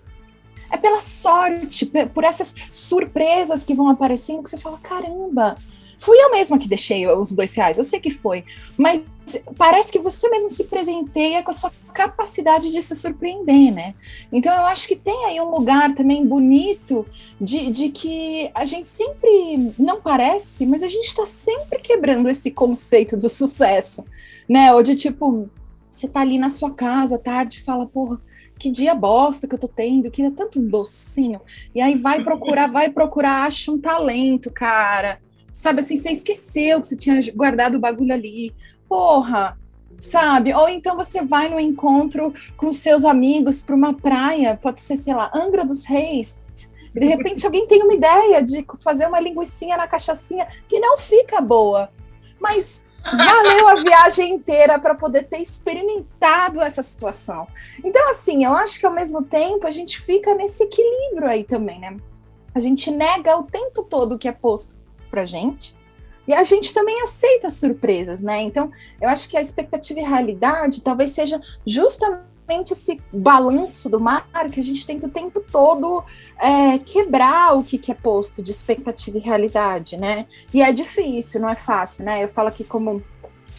é 0.71 0.77
pela 0.77 1.01
sorte, 1.01 1.87
por 2.15 2.25
essas 2.25 2.55
surpresas 2.71 3.65
que 3.65 3.75
vão 3.75 3.89
aparecendo, 3.89 4.43
que 4.43 4.51
você 4.51 4.59
fala: 4.59 4.79
caramba, 4.79 5.57
fui 5.99 6.17
eu 6.19 6.31
mesma 6.31 6.59
que 6.59 6.69
deixei 6.69 7.07
os 7.07 7.33
dois 7.33 7.55
reais, 7.55 7.77
eu 7.77 7.85
sei 7.85 8.01
que 8.01 8.11
foi, 8.11 8.45
mas 8.77 9.03
parece 9.57 9.93
que 9.93 9.99
você 9.99 10.29
mesmo 10.29 10.49
se 10.49 10.65
presenteia 10.65 11.43
com 11.43 11.51
a 11.51 11.55
sua 11.55 11.71
capacidade 11.93 12.71
de 12.71 12.83
se 12.83 12.97
surpreender, 12.97 13.73
né? 13.73 13.95
Então 14.33 14.53
eu 14.53 14.67
acho 14.67 14.89
que 14.89 14.97
tem 14.97 15.27
aí 15.27 15.41
um 15.41 15.51
lugar 15.51 15.95
também 15.95 16.27
bonito 16.27 17.07
de, 17.41 17.71
de 17.71 17.91
que 17.91 18.51
a 18.55 18.65
gente 18.65 18.89
sempre 18.89 19.73
não 19.79 20.01
parece, 20.01 20.67
mas 20.67 20.83
a 20.83 20.89
gente 20.89 21.07
está 21.07 21.27
sempre 21.27 21.79
quebrando 21.81 22.29
esse 22.29 22.51
conceito 22.51 23.17
do 23.17 23.29
sucesso, 23.29 24.05
né? 24.49 24.73
Ou 24.75 24.83
de 24.83 24.97
tipo, 24.97 25.49
você 25.91 26.09
tá 26.09 26.21
ali 26.21 26.39
na 26.39 26.49
sua 26.49 26.73
casa 26.73 27.19
tarde 27.19 27.59
e 27.59 27.63
fala, 27.63 27.87
porra 27.87 28.21
que 28.61 28.71
dia 28.71 28.95
bosta 28.95 29.49
que 29.49 29.55
eu 29.55 29.59
tô 29.59 29.67
tendo, 29.67 30.05
eu 30.05 30.11
queria 30.11 30.31
tanto 30.31 30.61
um 30.61 30.69
docinho. 30.69 31.41
E 31.75 31.81
aí 31.81 31.97
vai 31.97 32.23
procurar, 32.23 32.71
vai 32.71 32.91
procurar, 32.91 33.47
acha 33.47 33.73
um 33.73 33.81
talento, 33.81 34.51
cara. 34.51 35.19
Sabe 35.51 35.81
assim, 35.81 35.97
você 35.97 36.11
esqueceu 36.11 36.79
que 36.79 36.87
você 36.87 36.97
tinha 36.97 37.19
guardado 37.35 37.77
o 37.77 37.81
bagulho 37.81 38.13
ali. 38.13 38.55
Porra, 38.87 39.59
sabe? 39.99 40.53
Ou 40.53 40.69
então 40.69 40.95
você 40.95 41.25
vai 41.25 41.49
no 41.49 41.59
encontro 41.59 42.35
com 42.55 42.71
seus 42.71 43.07
amigos 43.07 43.63
para 43.63 43.75
uma 43.75 43.95
praia, 43.95 44.59
pode 44.61 44.81
ser, 44.81 44.99
sei 44.99 45.15
lá, 45.15 45.31
Angra 45.35 45.65
dos 45.65 45.87
Reis. 45.87 46.37
De 46.93 47.07
repente 47.07 47.47
alguém 47.47 47.67
tem 47.67 47.83
uma 47.83 47.95
ideia 47.95 48.43
de 48.43 48.63
fazer 48.81 49.07
uma 49.07 49.21
linguiçinha 49.21 49.79
na 49.79 49.89
cachaçinha 49.89 50.47
que 50.69 50.79
não 50.79 50.99
fica 50.99 51.41
boa. 51.41 51.91
Mas 52.39 52.85
valeu 53.05 53.69
a 53.69 53.75
viagem 53.77 54.35
inteira 54.35 54.79
para 54.79 54.95
poder 54.95 55.25
ter 55.25 55.39
experimentado 55.39 56.61
essa 56.61 56.83
situação. 56.83 57.47
Então, 57.83 58.11
assim, 58.11 58.45
eu 58.45 58.53
acho 58.53 58.79
que 58.79 58.87
ao 58.87 58.93
mesmo 58.93 59.23
tempo 59.23 59.67
a 59.67 59.71
gente 59.71 60.01
fica 60.01 60.35
nesse 60.35 60.63
equilíbrio 60.65 61.29
aí 61.29 61.45
também, 61.45 61.79
né? 61.81 61.97
A 62.55 62.61
gente 62.61 62.91
nega 62.91 63.37
o 63.37 63.45
tempo 63.45 63.83
todo 63.83 64.15
o 64.15 64.19
que 64.19 64.29
é 64.29 64.33
posto 64.33 64.77
pra 65.11 65.25
gente. 65.25 65.75
E 66.27 66.35
a 66.35 66.45
gente 66.45 66.73
também 66.73 67.03
aceita 67.03 67.51
surpresas, 67.51 68.21
né? 68.21 68.41
Então, 68.43 68.71
eu 69.01 69.09
acho 69.09 69.29
que 69.29 69.37
a 69.37 69.43
expectativa 69.43 70.01
e 70.01 70.05
realidade 70.05 70.83
talvez 70.83 71.11
seja 71.11 71.41
justamente 71.67 72.30
esse 72.73 73.01
balanço 73.13 73.89
do 73.89 74.01
mar 74.01 74.27
que 74.51 74.61
a 74.61 74.63
gente 74.63 74.87
tenta 74.87 75.07
o 75.07 75.11
tempo 75.11 75.41
todo 75.41 76.05
é, 76.39 76.79
quebrar 76.79 77.57
o 77.57 77.63
que, 77.63 77.79
que 77.79 77.93
é 77.93 77.95
posto 77.95 78.43
de 78.43 78.51
expectativa 78.51 79.19
e 79.19 79.21
realidade, 79.21 79.97
né? 79.97 80.27
E 80.53 80.63
é 80.63 80.73
difícil, 80.73 81.41
não 81.41 81.49
é 81.49 81.55
fácil, 81.55 82.05
né? 82.05 82.25
Eu 82.25 82.29
falo 82.29 82.49
aqui 82.49 82.65
como 82.65 83.03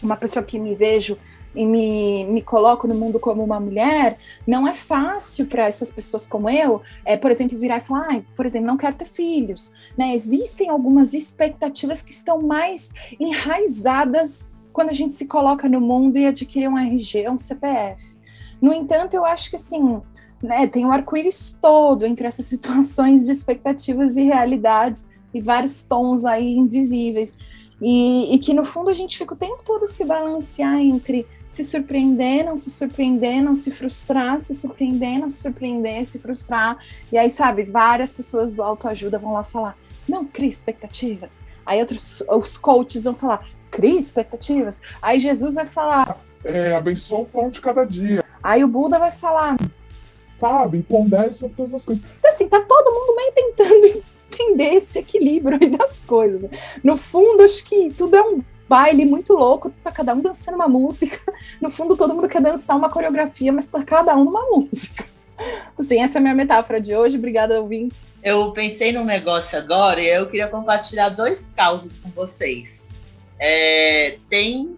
uma 0.02 0.16
pessoa 0.16 0.44
que 0.44 0.58
me 0.58 0.74
vejo 0.74 1.16
e 1.54 1.66
me, 1.66 2.24
me 2.24 2.42
coloco 2.42 2.86
no 2.88 2.94
mundo 2.94 3.20
como 3.20 3.42
uma 3.44 3.60
mulher, 3.60 4.18
não 4.46 4.66
é 4.66 4.72
fácil 4.72 5.46
para 5.46 5.66
essas 5.66 5.92
pessoas 5.92 6.26
como 6.26 6.48
eu, 6.48 6.80
é, 7.04 7.16
por 7.16 7.30
exemplo, 7.30 7.58
virar 7.58 7.78
e 7.78 7.80
falar, 7.80 8.08
ah, 8.10 8.22
por 8.34 8.46
exemplo, 8.46 8.66
não 8.66 8.76
quero 8.76 8.96
ter 8.96 9.04
filhos. 9.04 9.72
Né? 9.96 10.14
Existem 10.14 10.68
algumas 10.68 11.12
expectativas 11.12 12.02
que 12.02 12.12
estão 12.12 12.40
mais 12.40 12.90
enraizadas 13.20 14.50
quando 14.72 14.88
a 14.88 14.94
gente 14.94 15.14
se 15.14 15.26
coloca 15.26 15.68
no 15.68 15.80
mundo 15.80 16.16
e 16.16 16.26
adquire 16.26 16.66
um 16.66 16.78
RG, 16.78 17.28
um 17.28 17.36
CPF. 17.36 18.21
No 18.62 18.72
entanto, 18.72 19.14
eu 19.14 19.24
acho 19.24 19.50
que 19.50 19.56
assim, 19.56 20.00
né, 20.40 20.68
tem 20.68 20.86
um 20.86 20.92
arco-íris 20.92 21.58
todo 21.60 22.06
entre 22.06 22.26
essas 22.26 22.46
situações 22.46 23.26
de 23.26 23.32
expectativas 23.32 24.16
e 24.16 24.22
realidades 24.22 25.04
e 25.34 25.40
vários 25.40 25.82
tons 25.82 26.24
aí 26.24 26.54
invisíveis. 26.54 27.36
E, 27.84 28.32
e, 28.32 28.38
que 28.38 28.54
no 28.54 28.64
fundo 28.64 28.90
a 28.90 28.94
gente 28.94 29.18
fica 29.18 29.34
o 29.34 29.36
tempo 29.36 29.60
todo 29.64 29.88
se 29.88 30.04
balancear 30.04 30.78
entre 30.78 31.26
se 31.48 31.64
surpreender, 31.64 32.44
não 32.44 32.56
se 32.56 32.70
surpreender, 32.70 33.42
não 33.42 33.56
se 33.56 33.72
frustrar, 33.72 34.38
se 34.38 34.54
surpreender, 34.54 35.18
não 35.18 35.28
se 35.28 35.42
surpreender, 35.42 36.06
se 36.06 36.20
frustrar. 36.20 36.78
E 37.10 37.18
aí, 37.18 37.28
sabe, 37.28 37.64
várias 37.64 38.12
pessoas 38.12 38.54
do 38.54 38.62
autoajuda 38.62 39.18
vão 39.18 39.32
lá 39.32 39.42
falar: 39.42 39.76
não 40.08 40.24
crie 40.24 40.48
expectativas. 40.48 41.42
Aí 41.66 41.80
outros, 41.80 42.22
os 42.28 42.56
coaches 42.56 43.02
vão 43.02 43.14
falar: 43.14 43.48
crie 43.68 43.98
expectativas. 43.98 44.80
Aí 45.02 45.18
Jesus 45.18 45.56
vai 45.56 45.66
falar: 45.66 46.20
é, 46.44 46.74
abençoa 46.74 47.20
o 47.20 47.26
pão 47.26 47.50
de 47.50 47.60
cada 47.60 47.84
dia. 47.84 48.22
Aí 48.42 48.64
o 48.64 48.68
Buda 48.68 48.98
vai 48.98 49.10
falar. 49.10 49.56
Sabe, 50.38 50.82
pondere 50.82 51.32
sobre 51.34 51.56
todas 51.56 51.74
as 51.74 51.84
coisas. 51.84 52.02
Então, 52.18 52.30
assim, 52.30 52.48
tá 52.48 52.60
todo 52.60 52.92
mundo 52.92 53.16
meio 53.16 53.32
tentando 53.32 54.04
entender 54.32 54.74
esse 54.74 54.98
equilíbrio 54.98 55.58
aí 55.60 55.70
das 55.70 56.04
coisas. 56.04 56.50
No 56.82 56.96
fundo, 56.96 57.42
acho 57.42 57.64
que 57.64 57.90
tudo 57.90 58.16
é 58.16 58.22
um 58.22 58.42
baile 58.68 59.04
muito 59.04 59.34
louco, 59.34 59.72
tá 59.84 59.92
cada 59.92 60.14
um 60.14 60.20
dançando 60.20 60.54
uma 60.54 60.68
música. 60.68 61.18
No 61.60 61.70
fundo, 61.70 61.96
todo 61.96 62.14
mundo 62.14 62.28
quer 62.28 62.40
dançar 62.40 62.76
uma 62.76 62.90
coreografia, 62.90 63.52
mas 63.52 63.66
tá 63.66 63.82
cada 63.84 64.16
um 64.16 64.24
numa 64.24 64.44
música. 64.50 65.04
Assim, 65.78 66.00
essa 66.00 66.18
é 66.18 66.20
a 66.20 66.22
minha 66.22 66.34
metáfora 66.34 66.80
de 66.80 66.94
hoje. 66.94 67.16
Obrigada, 67.16 67.60
ouvintes. 67.60 68.06
Eu 68.22 68.52
pensei 68.52 68.92
num 68.92 69.04
negócio 69.04 69.58
agora 69.58 70.00
e 70.00 70.08
eu 70.08 70.26
queria 70.26 70.48
compartilhar 70.48 71.10
dois 71.10 71.52
causos 71.56 71.98
com 71.98 72.10
vocês. 72.10 72.90
É, 73.38 74.18
tem 74.28 74.76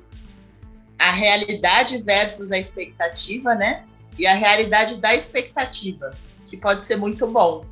a 0.98 1.10
realidade 1.10 1.98
versus 1.98 2.52
a 2.52 2.58
expectativa, 2.58 3.54
né? 3.54 3.84
E 4.18 4.26
a 4.26 4.34
realidade 4.34 4.96
da 4.96 5.14
expectativa, 5.14 6.14
que 6.46 6.56
pode 6.56 6.84
ser 6.84 6.96
muito 6.96 7.26
bom. 7.26 7.66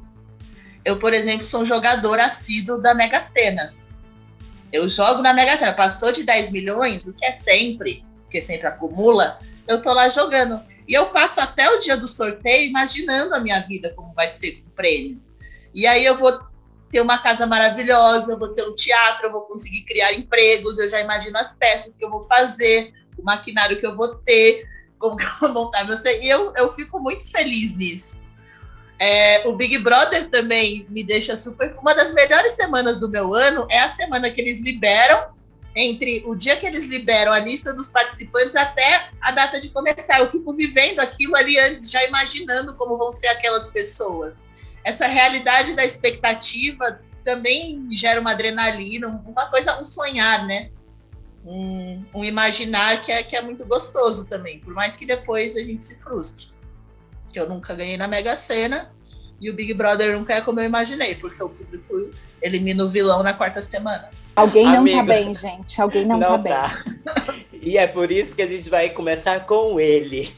Eu, 0.84 0.98
por 0.98 1.12
exemplo, 1.12 1.44
sou 1.44 1.62
um 1.62 1.66
jogador 1.66 2.18
assíduo 2.18 2.80
da 2.80 2.94
Mega 2.94 3.22
Sena. 3.22 3.74
Eu 4.72 4.88
jogo 4.88 5.22
na 5.22 5.32
Mega 5.32 5.56
Sena. 5.56 5.72
Passou 5.72 6.10
de 6.10 6.24
10 6.24 6.50
milhões, 6.50 7.06
o 7.06 7.14
que 7.14 7.24
é 7.24 7.32
sempre, 7.34 8.04
porque 8.24 8.40
sempre 8.40 8.66
acumula, 8.66 9.38
eu 9.68 9.80
tô 9.80 9.92
lá 9.92 10.08
jogando. 10.08 10.60
E 10.88 10.94
eu 10.94 11.06
passo 11.06 11.40
até 11.40 11.68
o 11.70 11.78
dia 11.78 11.96
do 11.96 12.08
sorteio 12.08 12.68
imaginando 12.68 13.34
a 13.34 13.40
minha 13.40 13.60
vida, 13.60 13.92
como 13.94 14.12
vai 14.14 14.28
ser 14.28 14.62
o 14.66 14.70
prêmio. 14.70 15.22
E 15.74 15.86
aí 15.86 16.04
eu 16.04 16.16
vou 16.16 16.38
ter 16.90 17.00
uma 17.00 17.18
casa 17.18 17.46
maravilhosa, 17.46 18.32
eu 18.32 18.38
vou 18.38 18.54
ter 18.54 18.68
um 18.68 18.74
teatro, 18.74 19.26
eu 19.26 19.32
vou 19.32 19.42
conseguir 19.42 19.82
criar 19.84 20.12
empregos, 20.12 20.78
eu 20.78 20.88
já 20.88 21.00
imagino 21.00 21.38
as 21.38 21.54
peças 21.54 21.96
que 21.96 22.04
eu 22.04 22.10
vou 22.10 22.22
fazer, 22.22 22.92
o 23.22 23.24
maquinário 23.24 23.78
que 23.78 23.86
eu 23.86 23.96
vou 23.96 24.16
ter, 24.16 24.68
como 24.98 25.16
que 25.16 25.24
eu 25.24 25.30
vou 25.40 25.52
montar 25.52 25.86
você. 25.86 26.20
E 26.22 26.28
eu, 26.28 26.52
eu 26.56 26.70
fico 26.72 27.00
muito 27.00 27.24
feliz 27.30 27.74
nisso. 27.76 28.22
É, 28.98 29.48
o 29.48 29.56
Big 29.56 29.78
Brother 29.78 30.28
também 30.28 30.86
me 30.90 31.02
deixa 31.02 31.36
super. 31.36 31.74
Uma 31.80 31.94
das 31.94 32.12
melhores 32.12 32.52
semanas 32.52 32.98
do 32.98 33.08
meu 33.08 33.34
ano 33.34 33.66
é 33.70 33.80
a 33.80 33.90
semana 33.90 34.30
que 34.30 34.40
eles 34.40 34.60
liberam, 34.60 35.32
entre 35.74 36.22
o 36.26 36.36
dia 36.36 36.56
que 36.56 36.66
eles 36.66 36.84
liberam 36.84 37.32
a 37.32 37.38
lista 37.38 37.74
dos 37.74 37.88
participantes 37.88 38.54
até 38.54 39.08
a 39.20 39.32
data 39.32 39.58
de 39.58 39.70
começar. 39.70 40.20
Eu 40.20 40.30
fico 40.30 40.52
vivendo 40.54 41.00
aquilo 41.00 41.34
ali 41.34 41.58
antes, 41.58 41.90
já 41.90 42.04
imaginando 42.06 42.74
como 42.74 42.96
vão 42.96 43.10
ser 43.10 43.28
aquelas 43.28 43.68
pessoas. 43.68 44.40
Essa 44.84 45.06
realidade 45.06 45.74
da 45.74 45.84
expectativa 45.84 47.00
também 47.24 47.88
gera 47.90 48.20
uma 48.20 48.32
adrenalina, 48.32 49.08
uma 49.26 49.46
coisa, 49.46 49.80
um 49.80 49.84
sonhar, 49.84 50.46
né? 50.46 50.70
Um, 51.44 52.04
um 52.14 52.24
imaginar 52.24 53.02
que 53.02 53.10
é, 53.10 53.22
que 53.22 53.36
é 53.36 53.42
muito 53.42 53.66
gostoso 53.66 54.28
também, 54.28 54.60
por 54.60 54.74
mais 54.74 54.96
que 54.96 55.04
depois 55.04 55.56
a 55.56 55.62
gente 55.62 55.84
se 55.84 56.00
frustre. 56.00 56.46
Que 57.32 57.40
eu 57.40 57.48
nunca 57.48 57.74
ganhei 57.74 57.96
na 57.96 58.06
Mega 58.06 58.36
Sena 58.36 58.92
e 59.40 59.50
o 59.50 59.54
Big 59.54 59.74
Brother 59.74 60.16
nunca 60.16 60.34
é 60.34 60.40
como 60.40 60.60
eu 60.60 60.64
imaginei, 60.64 61.16
porque 61.16 61.42
o 61.42 61.48
público 61.48 62.10
elimina 62.40 62.84
o 62.84 62.88
vilão 62.88 63.22
na 63.22 63.34
quarta 63.34 63.60
semana. 63.60 64.10
Alguém 64.36 64.64
não 64.66 64.78
Amigo, 64.78 64.98
tá 64.98 65.04
bem, 65.04 65.34
gente. 65.34 65.80
Alguém 65.80 66.06
não, 66.06 66.18
não 66.18 66.42
tá, 66.42 66.68
tá 66.70 67.22
bem. 67.32 67.46
E 67.60 67.78
é 67.78 67.86
por 67.86 68.10
isso 68.10 68.34
que 68.34 68.42
a 68.42 68.46
gente 68.46 68.68
vai 68.70 68.90
começar 68.90 69.46
com 69.46 69.78
ele. 69.78 70.34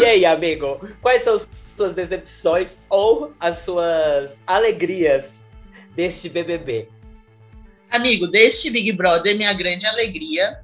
E 0.00 0.04
aí, 0.04 0.24
amigo, 0.24 0.80
quais 1.00 1.22
são 1.22 1.34
as 1.34 1.48
suas 1.76 1.94
decepções 1.94 2.78
ou 2.88 3.32
as 3.38 3.58
suas 3.58 4.40
alegrias 4.46 5.44
deste 5.94 6.28
BBB? 6.28 6.88
Amigo, 7.92 8.26
deste 8.26 8.70
Big 8.70 8.90
Brother, 8.92 9.36
minha 9.36 9.52
grande 9.52 9.86
alegria, 9.86 10.58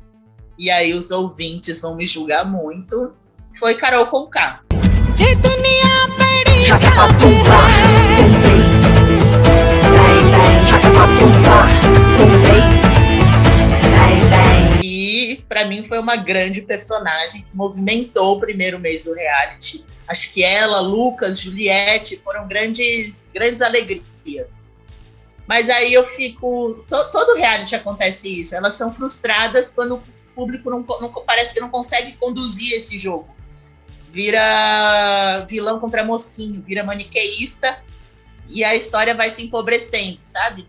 e 0.58 0.70
aí 0.70 0.94
os 0.94 1.10
ouvintes 1.10 1.82
vão 1.82 1.94
me 1.94 2.06
julgar 2.06 2.42
muito, 2.46 3.14
foi 3.58 3.74
Carol 3.74 4.06
Conká. 4.06 4.62
E 14.82 15.44
para 15.46 15.66
mim 15.66 15.84
foi 15.84 15.98
uma 15.98 16.16
grande 16.16 16.62
personagem 16.62 17.42
que 17.42 17.54
movimentou 17.54 18.38
o 18.38 18.40
primeiro 18.40 18.78
mês 18.78 19.04
do 19.04 19.12
reality. 19.12 19.84
Acho 20.08 20.32
que 20.32 20.42
ela, 20.42 20.80
Lucas, 20.80 21.40
Juliette 21.40 22.16
foram 22.24 22.48
grandes, 22.48 23.28
grandes 23.34 23.60
alegrias. 23.60 24.57
Mas 25.48 25.70
aí 25.70 25.94
eu 25.94 26.04
fico. 26.04 26.84
to- 26.86 27.10
todo 27.10 27.38
reality 27.38 27.74
acontece 27.74 28.40
isso. 28.40 28.54
Elas 28.54 28.74
são 28.74 28.92
frustradas 28.92 29.70
quando 29.70 29.94
o 29.96 30.02
público 30.34 30.68
não, 30.70 30.80
não 31.00 31.10
parece 31.24 31.54
que 31.54 31.60
não 31.60 31.70
consegue 31.70 32.12
conduzir 32.18 32.76
esse 32.76 32.98
jogo. 32.98 33.34
Vira 34.10 35.46
vilão 35.48 35.80
contra 35.80 36.04
mocinho, 36.04 36.62
vira 36.62 36.84
maniqueísta 36.84 37.82
e 38.48 38.62
a 38.62 38.74
história 38.76 39.14
vai 39.14 39.30
se 39.30 39.46
empobrecendo, 39.46 40.18
sabe? 40.20 40.68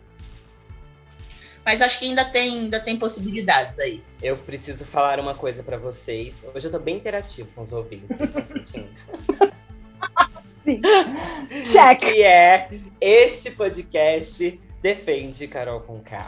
Mas 1.66 1.82
acho 1.82 2.00
que 2.00 2.06
ainda 2.06 2.26
tem, 2.26 2.60
ainda 2.62 2.80
tem 2.80 2.98
possibilidades 2.98 3.78
aí. 3.80 4.02
Eu 4.22 4.38
preciso 4.38 4.86
falar 4.86 5.20
uma 5.20 5.36
coisa 5.36 5.62
pra 5.62 5.78
vocês. 5.78 6.36
Hoje 6.56 6.68
eu 6.68 6.72
tô 6.72 6.80
bem 6.80 6.96
interativo 6.96 7.50
com 7.54 7.62
os 7.64 7.72
ouvintes, 7.74 8.18
vocês 8.18 8.30
estão 8.30 8.46
sentindo? 8.46 8.90
Check. 11.66 12.00
Que 12.00 12.24
é 12.24 12.70
este 13.00 13.52
podcast 13.52 14.60
defende 14.82 15.48
Carol 15.48 15.82
com 15.82 16.00
K. 16.00 16.26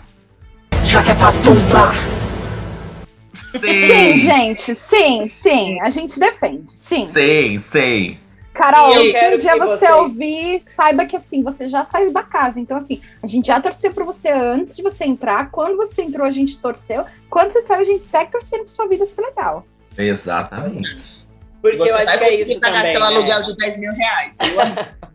Sim, 3.60 4.17
gente, 4.17 4.75
sim, 4.75 5.27
sim. 5.27 5.79
A 5.81 5.89
gente 5.89 6.20
defende, 6.20 6.72
sim. 6.74 7.08
Sim, 7.08 7.58
sim. 7.60 8.17
Carol, 8.53 8.93
eu 8.93 9.12
se 9.13 9.34
um 9.34 9.38
dia 9.38 9.53
que 9.53 9.60
você 9.60 9.77
vocês- 9.88 9.91
ouvir, 9.96 10.60
saiba 10.60 11.05
que 11.05 11.15
assim, 11.15 11.41
você 11.41 11.70
já 11.70 11.86
saiu 11.86 12.12
da 12.12 12.22
casa. 12.22 12.60
Então, 12.60 12.75
assim, 12.75 13.01
a 13.24 13.27
gente 13.27 13.48
já 13.48 13.62
torceu 13.62 13.93
por 13.93 14.03
você 14.03 14.29
antes 14.29 14.75
de 14.75 14.84
você 14.84 15.05
entrar. 15.05 15.50
Quando 15.50 15.77
você 15.77 16.01
entrou, 16.01 16.27
a 16.27 16.31
gente 16.31 16.60
torceu. 16.60 17.05
Quando 17.29 17.51
você 17.51 17.62
saiu, 17.62 17.79
a 17.81 17.86
gente 17.86 18.03
segue 18.03 18.29
torcendo 18.31 18.65
pra 18.65 18.67
sua 18.74 18.88
vida 18.89 19.05
ser 19.05 19.22
legal. 19.22 19.65
Exatamente. 19.98 21.22
Porque 21.62 21.77
Você 21.77 21.91
eu 21.91 21.96
acho 21.96 22.17
que 22.17 22.24
é 22.25 22.41
isso 22.41 22.60
pagar 22.60 22.77
também. 22.79 22.91
seu 22.91 23.01
né? 23.01 23.08
aluguel 23.08 23.41
de 23.41 23.55
10 23.55 23.79
mil 23.79 23.93
reais. 23.93 24.38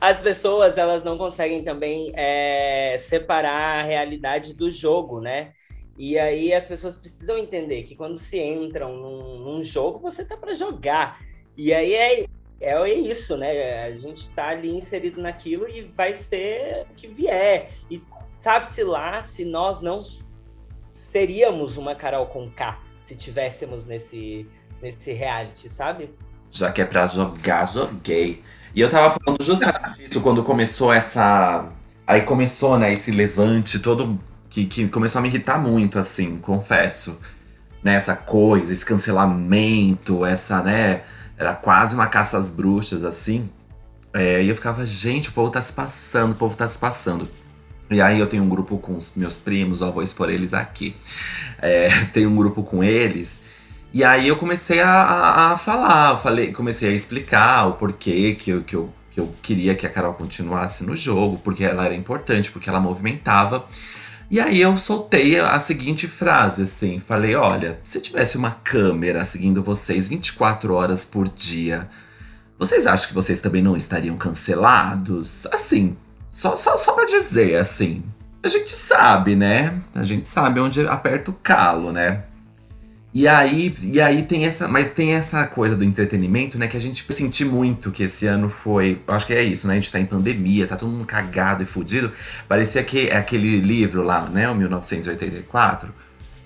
As 0.00 0.20
pessoas 0.20 0.78
elas 0.78 1.02
não 1.02 1.18
conseguem 1.18 1.62
também 1.64 2.12
é, 2.14 2.96
separar 2.98 3.80
a 3.80 3.82
realidade 3.82 4.54
do 4.54 4.70
jogo, 4.70 5.20
né? 5.20 5.52
E 5.98 6.16
aí 6.16 6.54
as 6.54 6.68
pessoas 6.68 6.94
precisam 6.94 7.36
entender 7.36 7.82
que 7.82 7.96
quando 7.96 8.16
se 8.16 8.38
entram 8.38 8.96
num, 8.96 9.38
num 9.40 9.62
jogo, 9.62 9.98
você 9.98 10.24
tá 10.24 10.36
para 10.36 10.54
jogar. 10.54 11.20
E 11.56 11.74
aí 11.74 11.94
é, 11.94 12.24
é, 12.60 12.74
é 12.74 12.94
isso, 12.94 13.36
né? 13.36 13.82
A 13.82 13.94
gente 13.96 14.30
tá 14.30 14.48
ali 14.48 14.70
inserido 14.70 15.20
naquilo 15.20 15.68
e 15.68 15.82
vai 15.82 16.14
ser 16.14 16.86
o 16.90 16.94
que 16.94 17.08
vier. 17.08 17.72
E 17.90 18.00
sabe-se 18.34 18.84
lá 18.84 19.20
se 19.22 19.44
nós 19.44 19.80
não 19.80 20.06
seríamos 20.92 21.76
uma 21.76 21.96
Carol 21.96 22.26
com 22.26 22.48
K 22.48 22.80
se 23.02 23.16
tivéssemos 23.16 23.86
nesse, 23.86 24.46
nesse 24.80 25.12
reality, 25.12 25.68
sabe? 25.68 26.14
Já 26.50 26.70
que 26.70 26.82
é 26.82 26.84
pra 26.84 27.06
jogar, 27.06 27.66
joguei. 27.66 28.42
E 28.74 28.80
eu 28.80 28.90
tava 28.90 29.16
falando 29.18 29.42
justamente 29.42 30.04
isso 30.04 30.20
quando 30.20 30.42
começou 30.42 30.92
essa. 30.92 31.66
Aí 32.06 32.22
começou, 32.22 32.78
né, 32.78 32.92
esse 32.92 33.10
levante 33.10 33.78
todo 33.78 34.18
que, 34.48 34.64
que 34.64 34.88
começou 34.88 35.18
a 35.18 35.22
me 35.22 35.28
irritar 35.28 35.58
muito, 35.58 35.98
assim, 35.98 36.36
confesso. 36.38 37.18
Né, 37.82 37.94
essa 37.94 38.16
coisa, 38.16 38.72
esse 38.72 38.84
cancelamento, 38.84 40.24
essa, 40.24 40.62
né? 40.62 41.02
Era 41.36 41.54
quase 41.54 41.94
uma 41.94 42.06
caça 42.06 42.36
às 42.36 42.50
bruxas, 42.50 43.04
assim. 43.04 43.48
É, 44.12 44.42
e 44.42 44.48
eu 44.48 44.54
ficava, 44.54 44.84
gente, 44.84 45.28
o 45.28 45.32
povo 45.32 45.50
tá 45.50 45.60
se 45.60 45.72
passando, 45.72 46.32
o 46.32 46.34
povo 46.34 46.56
tá 46.56 46.66
se 46.66 46.78
passando. 46.78 47.28
E 47.90 48.00
aí 48.00 48.18
eu 48.18 48.26
tenho 48.26 48.42
um 48.42 48.48
grupo 48.48 48.78
com 48.78 48.96
os 48.96 49.14
meus 49.16 49.38
primos, 49.38 49.80
ó, 49.80 49.90
vou 49.90 50.02
expor 50.02 50.28
eles 50.28 50.52
aqui. 50.52 50.96
É, 51.60 51.88
tenho 52.12 52.30
um 52.30 52.36
grupo 52.36 52.62
com 52.62 52.82
eles. 52.82 53.40
E 53.92 54.04
aí 54.04 54.28
eu 54.28 54.36
comecei 54.36 54.80
a, 54.80 54.90
a, 54.90 55.52
a 55.52 55.56
falar, 55.56 56.16
falei, 56.18 56.52
comecei 56.52 56.90
a 56.90 56.92
explicar 56.92 57.66
o 57.66 57.72
porquê 57.72 58.34
que 58.34 58.50
eu, 58.50 58.62
que, 58.62 58.76
eu, 58.76 58.92
que 59.10 59.18
eu 59.18 59.34
queria 59.42 59.74
que 59.74 59.86
a 59.86 59.90
Carol 59.90 60.12
continuasse 60.12 60.84
no 60.84 60.94
jogo, 60.94 61.38
porque 61.42 61.64
ela 61.64 61.86
era 61.86 61.94
importante, 61.94 62.50
porque 62.50 62.68
ela 62.68 62.80
movimentava. 62.80 63.66
E 64.30 64.38
aí 64.38 64.60
eu 64.60 64.76
soltei 64.76 65.40
a 65.40 65.58
seguinte 65.58 66.06
frase, 66.06 66.64
assim, 66.64 66.98
falei, 66.98 67.34
olha, 67.34 67.80
se 67.82 67.98
tivesse 67.98 68.36
uma 68.36 68.50
câmera 68.50 69.24
seguindo 69.24 69.62
vocês 69.62 70.06
24 70.06 70.74
horas 70.74 71.06
por 71.06 71.26
dia, 71.26 71.88
vocês 72.58 72.86
acham 72.86 73.08
que 73.08 73.14
vocês 73.14 73.38
também 73.38 73.62
não 73.62 73.74
estariam 73.74 74.18
cancelados? 74.18 75.46
Assim, 75.46 75.96
só, 76.28 76.54
só, 76.56 76.76
só 76.76 76.92
pra 76.92 77.06
dizer, 77.06 77.56
assim, 77.56 78.02
a 78.42 78.48
gente 78.48 78.70
sabe, 78.70 79.34
né? 79.34 79.80
A 79.94 80.04
gente 80.04 80.26
sabe 80.26 80.60
onde 80.60 80.86
aperta 80.86 81.30
o 81.30 81.34
calo, 81.34 81.90
né? 81.90 82.24
E 83.12 83.26
aí, 83.26 83.74
e 83.82 84.00
aí 84.00 84.22
tem 84.22 84.44
essa, 84.44 84.68
mas 84.68 84.90
tem 84.90 85.14
essa 85.14 85.46
coisa 85.46 85.74
do 85.74 85.82
entretenimento, 85.82 86.58
né, 86.58 86.68
que 86.68 86.76
a 86.76 86.80
gente 86.80 87.06
senti 87.10 87.42
muito 87.44 87.90
que 87.90 88.02
esse 88.02 88.26
ano 88.26 88.50
foi, 88.50 89.00
acho 89.08 89.26
que 89.26 89.32
é 89.32 89.42
isso, 89.42 89.66
né, 89.66 89.74
a 89.74 89.76
gente 89.76 89.90
tá 89.90 89.98
em 89.98 90.04
pandemia, 90.04 90.66
tá 90.66 90.76
todo 90.76 90.90
mundo 90.90 91.06
cagado 91.06 91.62
e 91.62 91.66
fudido. 91.66 92.12
Parecia 92.46 92.82
que 92.84 93.08
é 93.08 93.16
aquele 93.16 93.60
livro 93.60 94.02
lá, 94.02 94.28
né, 94.28 94.48
o 94.50 94.54
1984, 94.54 95.88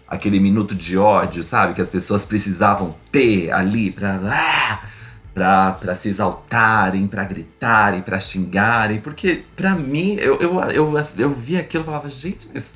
aquele 0.06 0.38
minuto 0.38 0.74
de 0.74 0.96
ódio, 0.96 1.42
sabe, 1.42 1.74
que 1.74 1.80
as 1.82 1.90
pessoas 1.90 2.24
precisavam 2.24 2.94
ter 3.10 3.50
ali 3.50 3.90
pra 3.90 4.20
ah, 4.24 4.80
pra, 5.34 5.72
pra 5.72 5.94
se 5.96 6.08
exaltarem, 6.08 7.08
pra 7.08 7.24
gritarem, 7.24 8.02
pra 8.02 8.20
xingarem, 8.20 9.00
porque 9.00 9.42
pra 9.56 9.74
mim, 9.74 10.16
eu, 10.20 10.38
eu, 10.38 10.60
eu, 10.70 10.94
eu 11.18 11.30
vi 11.32 11.56
aquilo 11.58 11.82
e 11.82 11.86
falava, 11.86 12.08
gente, 12.08 12.48
mas 12.52 12.72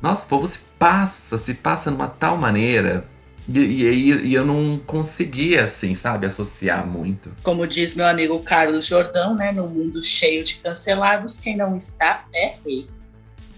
nossa, 0.00 0.24
o 0.24 0.28
povo 0.28 0.46
se 0.46 0.60
passa, 0.78 1.38
se 1.38 1.54
passa 1.54 1.90
numa 1.90 2.06
tal 2.06 2.36
maneira 2.36 3.04
e, 3.48 3.58
e, 3.58 4.26
e 4.28 4.34
eu 4.34 4.44
não 4.44 4.78
conseguia, 4.86 5.64
assim, 5.64 5.94
sabe, 5.94 6.26
associar 6.26 6.86
muito. 6.86 7.30
Como 7.42 7.66
diz 7.66 7.94
meu 7.94 8.06
amigo 8.06 8.38
Carlos 8.40 8.86
Jordão, 8.86 9.34
né? 9.36 9.52
No 9.52 9.68
mundo 9.68 10.02
cheio 10.02 10.42
de 10.44 10.56
cancelados, 10.56 11.38
quem 11.38 11.56
não 11.56 11.76
está 11.76 12.26
é 12.34 12.56
rei. 12.64 12.88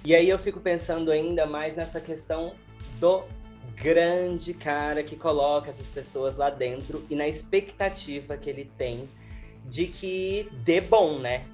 E 0.04 0.14
aí 0.14 0.28
eu 0.28 0.38
fico 0.38 0.60
pensando 0.60 1.10
ainda 1.10 1.46
mais 1.46 1.74
nessa 1.76 2.00
questão 2.00 2.52
do 3.00 3.22
grande 3.76 4.54
cara 4.54 5.02
que 5.02 5.16
coloca 5.16 5.70
essas 5.70 5.90
pessoas 5.90 6.36
lá 6.36 6.50
dentro 6.50 7.04
e 7.08 7.14
na 7.14 7.28
expectativa 7.28 8.36
que 8.36 8.50
ele 8.50 8.70
tem 8.76 9.08
de 9.66 9.86
que 9.86 10.48
dê 10.64 10.80
bom, 10.80 11.18
né? 11.18 11.44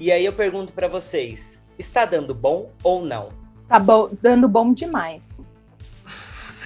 E 0.00 0.10
aí 0.10 0.24
eu 0.24 0.32
pergunto 0.32 0.72
pra 0.72 0.88
vocês, 0.88 1.60
está 1.78 2.04
dando 2.04 2.34
bom 2.34 2.70
ou 2.82 3.04
não? 3.04 3.30
Está 3.56 3.78
bo- 3.78 4.10
dando 4.22 4.48
bom 4.48 4.72
demais. 4.72 5.44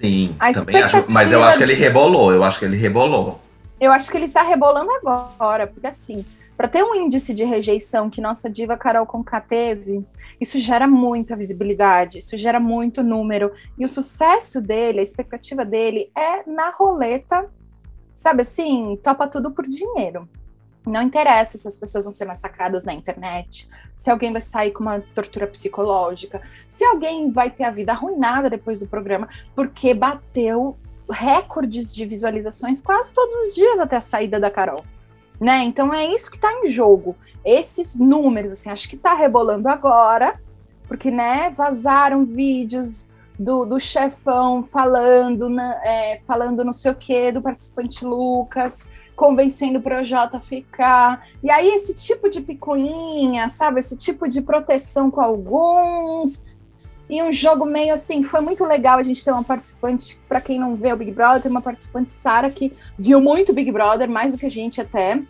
Sim, 0.03 0.35
A 0.41 0.53
também 0.53 0.83
acho. 0.83 1.05
Mas 1.09 1.31
eu 1.31 1.43
acho 1.43 1.59
que 1.59 1.63
ele 1.63 1.75
rebolou, 1.75 2.33
eu 2.33 2.43
acho 2.43 2.59
que 2.59 2.65
ele 2.65 2.77
rebolou. 2.77 3.41
Eu 3.81 3.93
acho 3.93 4.11
que 4.11 4.17
ele 4.17 4.29
tá 4.29 4.43
rebolando 4.43 4.91
agora, 4.91 5.67
porque 5.67 5.87
assim, 5.87 6.25
para 6.57 6.69
ter 6.69 6.83
um 6.83 6.95
índice 6.95 7.33
de 7.33 7.45
rejeição 7.45 8.11
que 8.11 8.21
nossa 8.21 8.51
diva 8.51 8.77
Carol 8.77 9.07
Conká 9.07 9.41
teve, 9.41 10.05
isso 10.41 10.59
gera 10.59 10.89
muita 10.89 11.37
visibilidade, 11.37 12.19
isso 12.19 12.37
gera 12.37 12.59
muito 12.59 13.03
número. 13.03 13.53
E 13.79 13.85
o 13.85 13.89
sucesso 13.89 14.61
dele, 14.61 15.01
a 15.01 15.03
expectativa 15.03 15.65
dele 15.65 16.11
é 16.17 16.49
na 16.51 16.71
roleta, 16.71 17.49
sabe 18.15 18.43
assim, 18.43 18.99
topa 19.03 19.29
tudo 19.29 19.53
por 19.53 19.67
dinheiro. 19.67 20.29
Não 20.87 21.03
interessa 21.03 21.57
se 21.57 21.69
as 21.69 21.77
pessoas 21.79 22.05
vão 22.05 22.13
ser 22.13 22.25
massacradas 22.25 22.85
na 22.85 22.93
internet, 22.93 23.69
se 23.97 24.11
alguém 24.11 24.33
vai 24.33 24.41
sair 24.41 24.73
com 24.73 24.83
uma 24.83 25.01
tortura 25.15 25.47
psicológica, 25.47 26.43
se 26.69 26.85
alguém 26.85 27.31
vai 27.31 27.51
ter 27.51 27.65
a 27.65 27.71
vida 27.71 27.93
arruinada 27.93 28.51
depois 28.51 28.81
do 28.81 28.89
programa, 28.89 29.29
porque 29.55 29.95
bateu 29.95 30.77
recordes 31.11 31.95
de 31.95 32.05
visualizações 32.05 32.81
quase 32.81 33.13
todos 33.15 33.49
os 33.49 33.55
dias 33.55 33.79
até 33.79 33.97
a 33.97 34.01
saída 34.01 34.41
da 34.41 34.51
Carol. 34.51 34.85
Né? 35.41 35.59
Então 35.65 35.93
é 35.93 36.07
isso 36.07 36.31
que 36.31 36.37
está 36.37 36.53
em 36.53 36.69
jogo. 36.69 37.17
Esses 37.45 37.97
números, 37.97 38.53
assim, 38.53 38.71
acho 38.71 38.89
que 38.89 38.97
está 38.97 39.15
rebolando 39.15 39.69
agora, 39.69 40.41
porque 40.87 41.11
né, 41.11 41.51
vazaram 41.51 42.25
vídeos 42.25 43.09
do, 43.39 43.65
do 43.65 43.81
chefão 43.81 44.63
falando, 44.63 45.49
na- 45.49 45.81
é, 45.85 46.21
falando 46.27 46.65
não 46.65 46.73
sei 46.73 46.93
o 46.93 46.95
que, 46.95 47.33
do 47.33 47.43
participante 47.43 48.05
Lucas, 48.05 48.87
convencendo 49.23 49.79
o 49.79 49.83
Projota 49.83 50.39
a 50.39 50.41
ficar. 50.41 51.29
E 51.45 51.49
aí, 51.49 51.69
esse 51.69 51.95
tipo 51.95 52.29
de 52.29 52.41
picuinha, 52.41 53.49
sabe? 53.49 53.79
Esse 53.79 53.97
tipo 53.97 54.29
de 54.29 54.43
proteção 54.43 55.13
com 55.13 55.21
alguns. 55.21 56.43
E 57.09 57.23
um 57.23 57.31
jogo 57.31 57.65
meio 57.65 57.95
assim, 57.95 58.25
foi 58.25 58.41
muito 58.41 58.65
legal 58.65 58.99
a 58.99 59.03
gente 59.05 59.25
ter 59.25 59.31
uma 59.31 59.45
participante, 59.45 60.21
para 60.29 60.41
quem 60.41 60.59
não 60.59 60.75
vê 60.75 60.93
o 60.93 60.97
Big 60.97 61.13
Brother, 61.13 61.43
tem 61.43 61.51
uma 61.53 61.63
participante 61.63 62.11
Sara 62.11 62.51
que 62.51 62.77
viu 62.99 63.21
muito 63.21 63.53
Big 63.53 63.71
Brother, 63.71 64.11
mais 64.11 64.33
do 64.33 64.39
que 64.39 64.47
a 64.47 64.51
gente 64.51 64.81
até. 64.81 65.23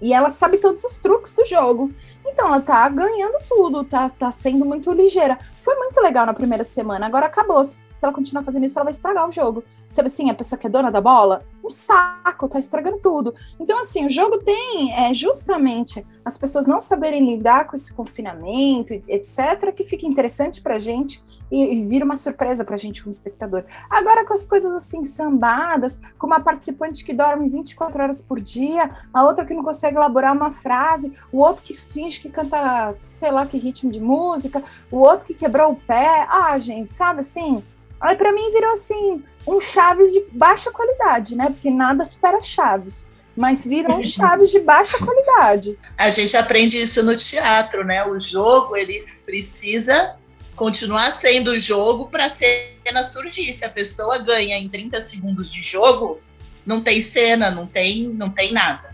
E 0.00 0.14
ela 0.14 0.30
sabe 0.30 0.56
todos 0.56 0.82
os 0.82 0.96
truques 0.96 1.34
do 1.34 1.44
jogo. 1.44 1.92
Então 2.24 2.46
ela 2.46 2.62
tá 2.62 2.88
ganhando 2.88 3.44
tudo, 3.46 3.84
tá, 3.84 4.08
tá 4.08 4.30
sendo 4.30 4.64
muito 4.64 4.90
ligeira. 4.90 5.38
Foi 5.60 5.74
muito 5.74 6.00
legal 6.00 6.24
na 6.24 6.32
primeira 6.32 6.64
semana, 6.64 7.04
agora 7.04 7.26
acabou. 7.26 7.62
Se 7.62 7.76
ela 8.00 8.12
continuar 8.12 8.42
fazendo 8.42 8.64
isso, 8.64 8.78
ela 8.78 8.84
vai 8.84 8.92
estragar 8.92 9.28
o 9.28 9.32
jogo. 9.32 9.62
Sabe 9.90 10.08
assim, 10.08 10.28
a 10.30 10.34
pessoa 10.34 10.58
que 10.58 10.66
é 10.66 10.70
dona 10.70 10.90
da 10.90 11.00
bola, 11.00 11.44
um 11.64 11.70
saco, 11.70 12.48
tá 12.48 12.58
estragando 12.58 12.98
tudo. 12.98 13.34
Então, 13.58 13.80
assim, 13.80 14.06
o 14.06 14.10
jogo 14.10 14.38
tem 14.38 14.92
é, 14.92 15.12
justamente 15.14 16.04
as 16.24 16.36
pessoas 16.36 16.66
não 16.66 16.80
saberem 16.80 17.26
lidar 17.26 17.66
com 17.66 17.74
esse 17.74 17.92
confinamento, 17.92 18.92
etc., 19.08 19.72
que 19.74 19.84
fica 19.84 20.06
interessante 20.06 20.60
pra 20.60 20.78
gente 20.78 21.22
e, 21.50 21.74
e 21.74 21.86
vira 21.86 22.04
uma 22.04 22.16
surpresa 22.16 22.64
pra 22.64 22.76
gente 22.76 23.02
como 23.02 23.12
espectador. 23.12 23.64
Agora 23.88 24.24
com 24.24 24.34
as 24.34 24.46
coisas 24.46 24.72
assim 24.72 25.04
sambadas, 25.04 26.00
com 26.18 26.26
uma 26.26 26.40
participante 26.40 27.04
que 27.04 27.14
dorme 27.14 27.48
24 27.48 28.02
horas 28.02 28.22
por 28.22 28.40
dia, 28.40 28.90
a 29.12 29.24
outra 29.24 29.44
que 29.44 29.54
não 29.54 29.62
consegue 29.62 29.96
elaborar 29.96 30.34
uma 30.34 30.50
frase, 30.50 31.12
o 31.32 31.38
outro 31.38 31.62
que 31.62 31.74
finge 31.74 32.20
que 32.20 32.28
canta, 32.28 32.92
sei 32.92 33.30
lá 33.30 33.46
que 33.46 33.58
ritmo 33.58 33.90
de 33.90 34.00
música, 34.00 34.62
o 34.90 34.98
outro 34.98 35.26
que 35.26 35.34
quebrou 35.34 35.72
o 35.72 35.76
pé. 35.76 36.26
Ah, 36.28 36.58
gente, 36.58 36.92
sabe 36.92 37.20
assim? 37.20 37.64
Aí 38.00 38.16
para 38.16 38.32
mim 38.32 38.52
virou 38.52 38.72
assim 38.72 39.24
um 39.46 39.60
Chaves 39.60 40.12
de 40.12 40.24
baixa 40.32 40.70
qualidade, 40.70 41.36
né? 41.36 41.46
Porque 41.50 41.70
nada 41.70 42.04
supera 42.04 42.40
Chaves 42.40 43.06
mas 43.38 43.64
viram 43.64 44.02
chaves 44.02 44.50
de 44.50 44.58
baixa 44.58 44.98
qualidade. 44.98 45.78
A 45.96 46.10
gente 46.10 46.36
aprende 46.36 46.76
isso 46.76 47.04
no 47.04 47.16
teatro, 47.16 47.84
né? 47.84 48.04
O 48.04 48.18
jogo 48.18 48.76
ele 48.76 49.06
precisa 49.24 50.16
continuar 50.56 51.12
sendo 51.12 51.52
o 51.52 51.60
jogo 51.60 52.08
para 52.08 52.26
a 52.26 52.30
cena 52.30 53.04
surgir. 53.04 53.52
Se 53.52 53.64
a 53.64 53.70
pessoa 53.70 54.18
ganha 54.18 54.58
em 54.58 54.68
30 54.68 55.06
segundos 55.06 55.52
de 55.52 55.62
jogo, 55.62 56.18
não 56.66 56.80
tem 56.80 57.00
cena, 57.00 57.48
não 57.52 57.64
tem, 57.64 58.08
não 58.08 58.28
tem 58.28 58.52
nada. 58.52 58.92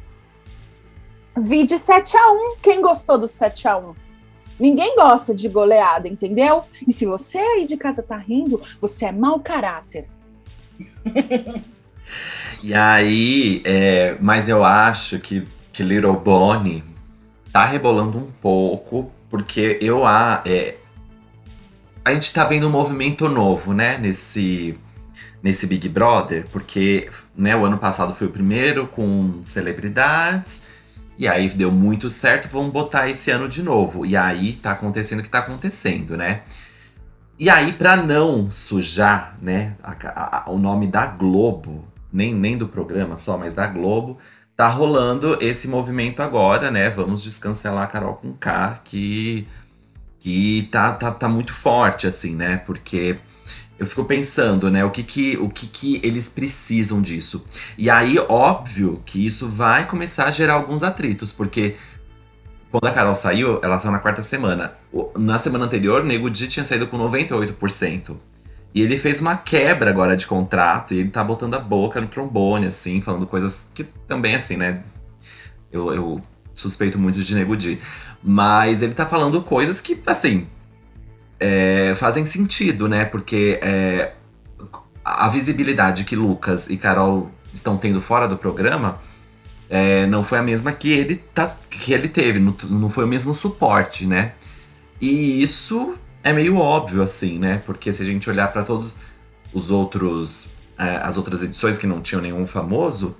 Vi 1.39 1.65
de 1.65 1.79
7 1.79 2.15
a 2.15 2.31
1. 2.31 2.57
Quem 2.63 2.83
gostou 2.83 3.17
do 3.17 3.27
7 3.27 3.67
a 3.67 3.79
1? 3.79 3.95
Ninguém 4.59 4.97
gosta 4.97 5.35
de 5.35 5.49
goleada, 5.49 6.09
entendeu? 6.09 6.65
E 6.87 6.93
se 6.93 7.07
você 7.07 7.39
aí 7.39 7.67
de 7.67 7.77
casa 7.77 8.03
tá 8.03 8.17
rindo, 8.17 8.61
você 8.81 9.07
é 9.07 9.13
mau 9.13 9.41
caráter. 9.41 10.07
E 12.63 12.73
aí, 12.73 13.61
é, 13.65 14.17
mas 14.21 14.49
eu 14.49 14.65
acho 14.65 15.19
que, 15.19 15.47
que 15.71 15.83
Little 15.83 16.15
Bonnie 16.15 16.83
tá 17.53 17.65
rebolando 17.65 18.19
um 18.19 18.31
pouco, 18.41 19.11
porque 19.29 19.79
eu 19.83 20.07
a. 20.07 20.43
É, 20.47 20.77
a 22.05 22.15
gente 22.15 22.33
tá 22.33 22.45
vendo 22.45 22.67
um 22.67 22.71
movimento 22.71 23.29
novo, 23.29 23.73
né, 23.73 23.99
nesse, 23.99 24.79
nesse 25.43 25.67
Big 25.67 25.89
Brother, 25.89 26.47
porque 26.53 27.09
né, 27.37 27.55
o 27.57 27.65
ano 27.65 27.79
passado 27.79 28.15
foi 28.15 28.27
o 28.27 28.31
primeiro 28.31 28.87
com 28.87 29.41
celebridades, 29.45 30.63
e 31.17 31.29
aí 31.29 31.49
deu 31.49 31.71
muito 31.71 32.11
certo, 32.11 32.49
vamos 32.49 32.73
botar 32.73 33.09
esse 33.09 33.31
ano 33.31 33.49
de 33.49 33.63
novo. 33.63 34.05
E 34.05 34.17
aí 34.17 34.55
tá 34.55 34.73
acontecendo 34.73 35.21
o 35.21 35.23
que 35.23 35.29
tá 35.29 35.39
acontecendo, 35.39 36.17
né? 36.17 36.43
E 37.39 37.51
aí, 37.51 37.73
para 37.73 37.97
não 37.97 38.49
sujar, 38.51 39.37
né, 39.43 39.75
a, 39.83 40.45
a, 40.47 40.51
o 40.51 40.59
nome 40.59 40.87
da 40.87 41.07
Globo, 41.07 41.85
nem, 42.13 42.33
nem 42.33 42.57
do 42.57 42.69
programa 42.69 43.17
só, 43.17 43.37
mas 43.37 43.55
da 43.55 43.67
Globo, 43.67 44.19
tá 44.57 44.69
rolando 44.69 45.37
esse 45.41 45.67
movimento 45.67 46.23
agora, 46.23 46.71
né? 46.71 46.91
Vamos 46.91 47.23
descancelar 47.23 47.85
a 47.85 47.87
Carol 47.89 48.15
com 48.15 48.33
K, 48.35 48.81
que, 48.85 49.49
que 50.21 50.69
tá, 50.71 50.93
tá, 50.93 51.11
tá 51.11 51.29
muito 51.29 51.53
forte, 51.53 52.07
assim, 52.07 52.37
né? 52.37 52.59
Porque 52.59 53.19
eu 53.79 53.87
fico 53.87 54.05
pensando, 54.05 54.71
né, 54.71 54.85
o 54.85 54.91
que 54.91 55.03
que, 55.03 55.37
o 55.37 55.49
que 55.49 55.67
que 55.67 56.01
eles 56.03 56.29
precisam 56.29 57.03
disso. 57.03 57.45
E 57.77 57.91
aí, 57.91 58.19
óbvio 58.29 59.03
que 59.05 59.25
isso 59.25 59.49
vai 59.49 59.87
começar 59.87 60.27
a 60.27 60.31
gerar 60.31 60.55
alguns 60.55 60.83
atritos, 60.83 61.33
porque 61.33 61.77
quando 62.71 62.87
a 62.87 62.93
Carol 62.93 63.15
saiu, 63.15 63.61
ela 63.63 63.79
saiu 63.79 63.93
na 63.93 63.99
quarta 63.99 64.23
semana. 64.23 64.75
Na 65.17 65.39
semana 65.39 65.65
anterior, 65.65 66.03
o 66.03 66.05
Nego 66.05 66.29
Di 66.29 66.49
tinha 66.49 66.65
saído 66.65 66.87
com 66.87 66.99
98%. 66.99 68.17
E 68.75 68.83
ele 68.83 68.97
fez 68.97 69.21
uma 69.21 69.37
quebra 69.37 69.91
agora 69.91 70.17
de 70.17 70.27
contrato 70.27 70.93
e 70.93 70.99
ele 70.99 71.11
tá 71.11 71.23
botando 71.23 71.55
a 71.55 71.61
boca 71.61 72.01
no 72.01 72.09
trombone, 72.09 72.67
assim, 72.67 73.01
falando 73.01 73.27
coisas 73.27 73.69
que 73.73 73.85
também, 74.09 74.35
assim, 74.35 74.57
né? 74.57 74.83
Eu, 75.71 75.95
eu 75.95 76.23
suspeito 76.53 76.99
muito 76.99 77.21
de 77.21 77.35
Nego 77.37 77.57
Di. 77.57 77.79
Mas 78.21 78.83
ele 78.83 78.95
tá 78.95 79.07
falando 79.07 79.41
coisas 79.43 79.81
que, 79.81 80.01
assim, 80.07 80.49
é, 81.39 81.95
fazem 81.97 82.25
sentido, 82.25 82.89
né? 82.89 83.05
Porque 83.05 83.59
é, 83.63 84.13
a 85.05 85.29
visibilidade 85.29 86.05
que 86.05 86.17
Lucas 86.17 86.69
e 86.69 86.77
Carol 86.77 87.31
estão 87.53 87.77
tendo 87.77 88.01
fora 88.01 88.27
do 88.27 88.37
programa 88.37 89.01
é, 89.69 90.07
não 90.07 90.23
foi 90.23 90.39
a 90.39 90.43
mesma 90.43 90.73
que 90.73 90.91
ele, 90.91 91.17
tá, 91.17 91.57
que 91.69 91.93
ele 91.93 92.09
teve, 92.09 92.39
não, 92.39 92.55
não 92.71 92.89
foi 92.89 93.05
o 93.05 93.09
mesmo 93.09 93.35
suporte, 93.35 94.07
né? 94.07 94.33
E 95.01 95.43
isso 95.43 95.95
é 96.23 96.33
meio 96.33 96.57
óbvio, 96.57 97.03
assim, 97.03 97.39
né? 97.39 97.63
Porque 97.67 97.93
se 97.93 98.03
a 98.03 98.07
gente 98.07 98.29
olhar 98.29 98.53
para 98.53 98.63
todos 98.63 98.99
os 99.53 99.71
outros. 99.71 100.53
É, 100.77 100.97
as 100.97 101.17
outras 101.17 101.41
edições 101.41 101.79
que 101.79 101.87
não 101.87 102.01
tinham 102.01 102.21
nenhum 102.21 102.49
famoso, 102.49 103.17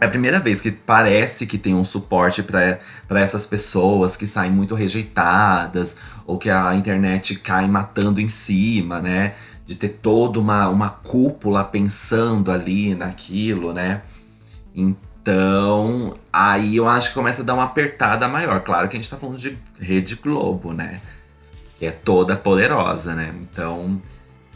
é 0.00 0.04
a 0.04 0.08
primeira 0.08 0.40
vez 0.40 0.60
que 0.60 0.72
parece 0.72 1.46
que 1.46 1.56
tem 1.56 1.76
um 1.76 1.84
suporte 1.84 2.42
para 2.42 3.20
essas 3.20 3.46
pessoas 3.46 4.16
que 4.16 4.26
saem 4.26 4.50
muito 4.50 4.74
rejeitadas, 4.74 5.96
ou 6.26 6.38
que 6.38 6.50
a 6.50 6.74
internet 6.74 7.36
cai 7.36 7.66
matando 7.66 8.20
em 8.20 8.28
cima, 8.28 9.00
né? 9.00 9.34
De 9.66 9.76
ter 9.76 9.88
toda 9.88 10.38
uma, 10.38 10.68
uma 10.68 10.90
cúpula 10.90 11.64
pensando 11.64 12.50
ali 12.50 12.94
naquilo, 12.94 13.72
né? 13.72 14.02
Então, 14.74 16.16
aí 16.32 16.76
eu 16.76 16.88
acho 16.88 17.08
que 17.08 17.14
começa 17.14 17.42
a 17.42 17.44
dar 17.44 17.54
uma 17.54 17.64
apertada 17.64 18.28
maior. 18.28 18.60
Claro 18.60 18.88
que 18.88 18.96
a 18.96 19.00
gente 19.00 19.10
tá 19.10 19.16
falando 19.16 19.38
de 19.38 19.56
Rede 19.78 20.16
Globo, 20.16 20.72
né? 20.72 21.00
que 21.82 21.86
é 21.86 21.90
toda 21.90 22.36
poderosa, 22.36 23.12
né? 23.12 23.34
Então, 23.40 24.00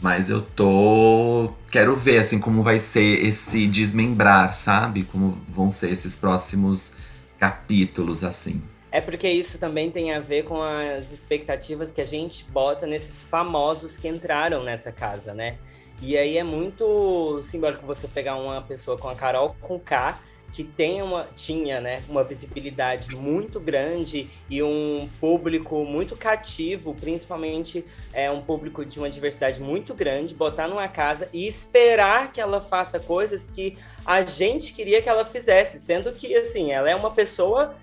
mas 0.01 0.29
eu 0.29 0.41
tô 0.41 1.51
quero 1.69 1.93
ver 1.93 2.19
assim 2.19 2.39
como 2.39 2.63
vai 2.63 2.79
ser 2.79 3.21
esse 3.21 3.67
desmembrar, 3.67 4.53
sabe? 4.53 5.03
Como 5.03 5.37
vão 5.53 5.69
ser 5.69 5.91
esses 5.91 6.15
próximos 6.15 6.93
capítulos 7.37 8.23
assim. 8.23 8.61
É 8.91 9.01
porque 9.01 9.27
isso 9.27 9.59
também 9.59 9.91
tem 9.91 10.13
a 10.13 10.19
ver 10.19 10.43
com 10.43 10.61
as 10.61 11.11
expectativas 11.11 11.91
que 11.91 11.99
a 11.99 12.05
gente 12.05 12.45
bota 12.45 12.87
nesses 12.87 13.21
famosos 13.21 13.97
que 13.97 14.07
entraram 14.07 14.63
nessa 14.63 14.91
casa, 14.91 15.33
né? 15.33 15.57
E 16.01 16.17
aí 16.17 16.37
é 16.37 16.43
muito 16.43 17.41
simbólico 17.43 17.85
você 17.85 18.07
pegar 18.07 18.35
uma 18.35 18.61
pessoa 18.61 18.97
com 18.97 19.09
a 19.09 19.15
Carol 19.15 19.55
com 19.59 19.79
K 19.79 20.19
que 20.51 20.63
tem 20.63 21.01
uma, 21.01 21.27
tinha 21.35 21.81
né, 21.81 22.01
uma 22.07 22.23
visibilidade 22.23 23.15
muito 23.15 23.59
grande 23.59 24.29
e 24.49 24.63
um 24.63 25.09
público 25.19 25.83
muito 25.83 26.15
cativo, 26.15 26.95
principalmente 26.95 27.85
é, 28.13 28.31
um 28.31 28.41
público 28.41 28.85
de 28.85 28.97
uma 28.97 29.09
diversidade 29.09 29.59
muito 29.59 29.93
grande, 29.93 30.33
botar 30.33 30.67
numa 30.67 30.87
casa 30.87 31.29
e 31.33 31.47
esperar 31.47 32.31
que 32.31 32.39
ela 32.39 32.61
faça 32.61 32.99
coisas 32.99 33.49
que 33.53 33.77
a 34.05 34.21
gente 34.21 34.73
queria 34.73 35.01
que 35.01 35.09
ela 35.09 35.25
fizesse, 35.25 35.79
sendo 35.79 36.11
que 36.13 36.33
assim, 36.35 36.71
ela 36.71 36.89
é 36.89 36.95
uma 36.95 37.11
pessoa 37.11 37.75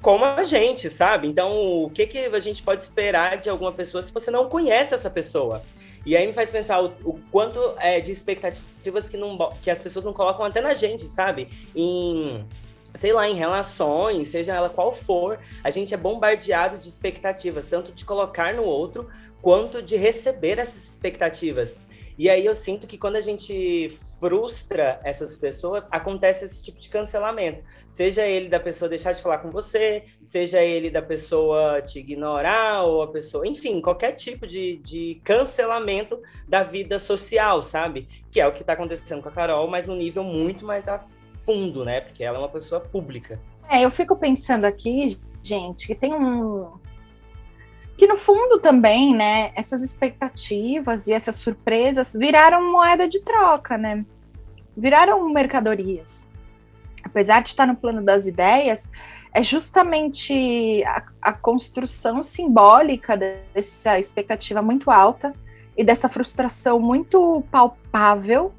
como 0.00 0.24
a 0.24 0.42
gente, 0.42 0.88
sabe? 0.90 1.28
Então, 1.28 1.84
o 1.84 1.90
que, 1.90 2.06
que 2.06 2.18
a 2.18 2.40
gente 2.40 2.62
pode 2.62 2.82
esperar 2.82 3.38
de 3.38 3.48
alguma 3.48 3.72
pessoa 3.72 4.02
se 4.02 4.12
você 4.12 4.30
não 4.30 4.48
conhece 4.48 4.94
essa 4.94 5.10
pessoa? 5.10 5.62
E 6.04 6.16
aí 6.16 6.26
me 6.26 6.32
faz 6.32 6.50
pensar 6.50 6.82
o, 6.82 6.92
o 7.04 7.20
quanto 7.30 7.58
é, 7.78 8.00
de 8.00 8.10
expectativas 8.10 9.08
que, 9.08 9.16
não, 9.16 9.36
que 9.62 9.70
as 9.70 9.82
pessoas 9.82 10.04
não 10.04 10.12
colocam 10.12 10.44
até 10.44 10.60
na 10.60 10.74
gente, 10.74 11.04
sabe? 11.04 11.48
Em 11.74 12.44
sei 12.94 13.12
lá, 13.12 13.28
em 13.28 13.34
relações, 13.34 14.28
seja 14.28 14.54
ela 14.54 14.68
qual 14.68 14.92
for, 14.92 15.38
a 15.62 15.70
gente 15.70 15.94
é 15.94 15.96
bombardeado 15.96 16.76
de 16.76 16.88
expectativas, 16.88 17.66
tanto 17.66 17.92
de 17.92 18.04
colocar 18.04 18.52
no 18.54 18.64
outro 18.64 19.08
quanto 19.40 19.80
de 19.80 19.96
receber 19.96 20.58
essas 20.58 20.88
expectativas. 20.88 21.74
E 22.20 22.28
aí 22.28 22.44
eu 22.44 22.54
sinto 22.54 22.86
que 22.86 22.98
quando 22.98 23.16
a 23.16 23.20
gente 23.22 23.88
frustra 24.20 25.00
essas 25.02 25.38
pessoas, 25.38 25.86
acontece 25.90 26.44
esse 26.44 26.62
tipo 26.62 26.78
de 26.78 26.90
cancelamento. 26.90 27.64
Seja 27.88 28.26
ele 28.26 28.50
da 28.50 28.60
pessoa 28.60 28.90
deixar 28.90 29.12
de 29.12 29.22
falar 29.22 29.38
com 29.38 29.50
você, 29.50 30.04
seja 30.22 30.62
ele 30.62 30.90
da 30.90 31.00
pessoa 31.00 31.80
te 31.80 31.98
ignorar, 31.98 32.82
ou 32.82 33.00
a 33.00 33.08
pessoa. 33.08 33.48
Enfim, 33.48 33.80
qualquer 33.80 34.12
tipo 34.12 34.46
de, 34.46 34.76
de 34.84 35.18
cancelamento 35.24 36.20
da 36.46 36.62
vida 36.62 36.98
social, 36.98 37.62
sabe? 37.62 38.06
Que 38.30 38.38
é 38.38 38.46
o 38.46 38.52
que 38.52 38.60
está 38.60 38.74
acontecendo 38.74 39.22
com 39.22 39.30
a 39.30 39.32
Carol, 39.32 39.66
mas 39.66 39.86
num 39.86 39.96
nível 39.96 40.22
muito 40.22 40.62
mais 40.62 40.88
a 40.88 41.02
fundo, 41.46 41.86
né? 41.86 42.02
Porque 42.02 42.22
ela 42.22 42.36
é 42.36 42.40
uma 42.40 42.50
pessoa 42.50 42.82
pública. 42.82 43.40
É, 43.66 43.82
eu 43.82 43.90
fico 43.90 44.14
pensando 44.14 44.66
aqui, 44.66 45.18
gente, 45.42 45.86
que 45.86 45.94
tem 45.94 46.12
um, 46.12 46.70
que 48.00 48.06
no 48.06 48.16
fundo 48.16 48.58
também, 48.58 49.14
né, 49.14 49.52
essas 49.54 49.82
expectativas 49.82 51.06
e 51.06 51.12
essas 51.12 51.36
surpresas 51.36 52.14
viraram 52.14 52.72
moeda 52.72 53.06
de 53.06 53.20
troca, 53.20 53.76
né? 53.76 54.06
Viraram 54.74 55.28
mercadorias. 55.28 56.26
Apesar 57.04 57.42
de 57.42 57.50
estar 57.50 57.66
no 57.66 57.76
plano 57.76 58.02
das 58.02 58.26
ideias, 58.26 58.88
é 59.34 59.42
justamente 59.42 60.82
a, 60.86 61.02
a 61.20 61.32
construção 61.34 62.24
simbólica 62.24 63.18
dessa 63.18 63.98
expectativa 63.98 64.62
muito 64.62 64.90
alta 64.90 65.34
e 65.76 65.84
dessa 65.84 66.08
frustração 66.08 66.80
muito 66.80 67.44
palpável 67.50 68.50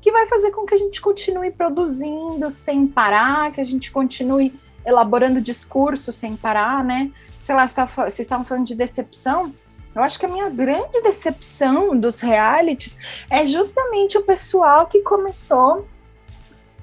que 0.00 0.12
vai 0.12 0.28
fazer 0.28 0.52
com 0.52 0.64
que 0.64 0.74
a 0.74 0.78
gente 0.78 1.00
continue 1.00 1.50
produzindo 1.50 2.48
sem 2.48 2.86
parar, 2.86 3.50
que 3.50 3.60
a 3.60 3.64
gente 3.64 3.90
continue 3.90 4.54
elaborando 4.86 5.40
discurso 5.40 6.12
sem 6.12 6.36
parar, 6.36 6.84
né? 6.84 7.10
Sei 7.44 7.54
lá, 7.54 7.66
vocês 7.66 8.20
estavam 8.20 8.42
falando 8.42 8.66
de 8.66 8.74
decepção. 8.74 9.54
Eu 9.94 10.02
acho 10.02 10.18
que 10.18 10.24
a 10.24 10.28
minha 10.30 10.48
grande 10.48 11.02
decepção 11.02 11.94
dos 11.94 12.18
realities 12.18 12.98
é 13.28 13.44
justamente 13.46 14.16
o 14.16 14.22
pessoal 14.22 14.86
que 14.86 15.02
começou 15.02 15.86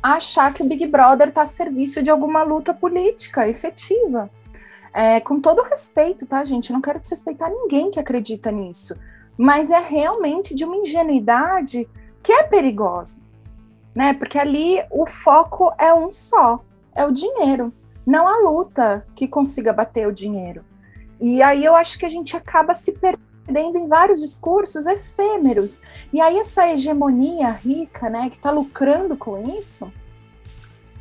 a 0.04 0.14
achar 0.14 0.54
que 0.54 0.62
o 0.62 0.66
Big 0.66 0.86
Brother 0.86 1.30
está 1.30 1.42
a 1.42 1.48
serviço 1.48 2.04
de 2.04 2.12
alguma 2.12 2.44
luta 2.44 2.76
política 2.76 3.48
efetiva. 3.48 4.30
É, 4.94 5.20
com 5.20 5.40
todo 5.42 5.64
respeito, 5.64 6.28
tá, 6.28 6.44
gente? 6.44 6.70
Eu 6.70 6.76
não 6.76 6.82
quero 6.82 7.00
desrespeitar 7.00 7.50
ninguém 7.50 7.90
que 7.90 8.00
acredita 8.00 8.52
nisso. 8.52 8.96
mas 9.38 9.72
é 9.72 9.80
realmente 9.80 10.54
de 10.54 10.64
uma 10.64 10.78
ingenuidade 10.78 11.90
que 12.22 12.32
é 12.32 12.44
perigosa, 12.44 13.20
né? 13.96 14.14
Porque 14.14 14.38
ali 14.38 14.78
o 14.92 15.08
foco 15.08 15.74
é 15.80 15.92
um 15.92 16.12
só, 16.12 16.64
é 16.94 17.04
o 17.04 17.12
dinheiro, 17.12 17.74
não 18.06 18.28
a 18.28 18.38
luta 18.40 19.06
que 19.16 19.28
consiga 19.28 19.74
bater 19.74 20.08
o 20.08 20.12
dinheiro. 20.12 20.64
E 21.20 21.42
aí 21.42 21.64
eu 21.64 21.76
acho 21.76 22.00
que 22.00 22.06
a 22.06 22.10
gente 22.10 22.36
acaba 22.36 22.74
se 22.74 22.92
perdendo 22.94 23.78
em 23.78 23.88
vários 23.88 24.20
discursos 24.20 24.86
efêmeros. 24.86 25.80
E 26.12 26.20
aí 26.20 26.38
essa 26.38 26.68
hegemonia 26.68 27.52
rica, 27.52 28.10
né, 28.10 28.30
que 28.30 28.40
tá 28.40 28.50
lucrando 28.50 29.16
com 29.16 29.38
isso, 29.58 29.92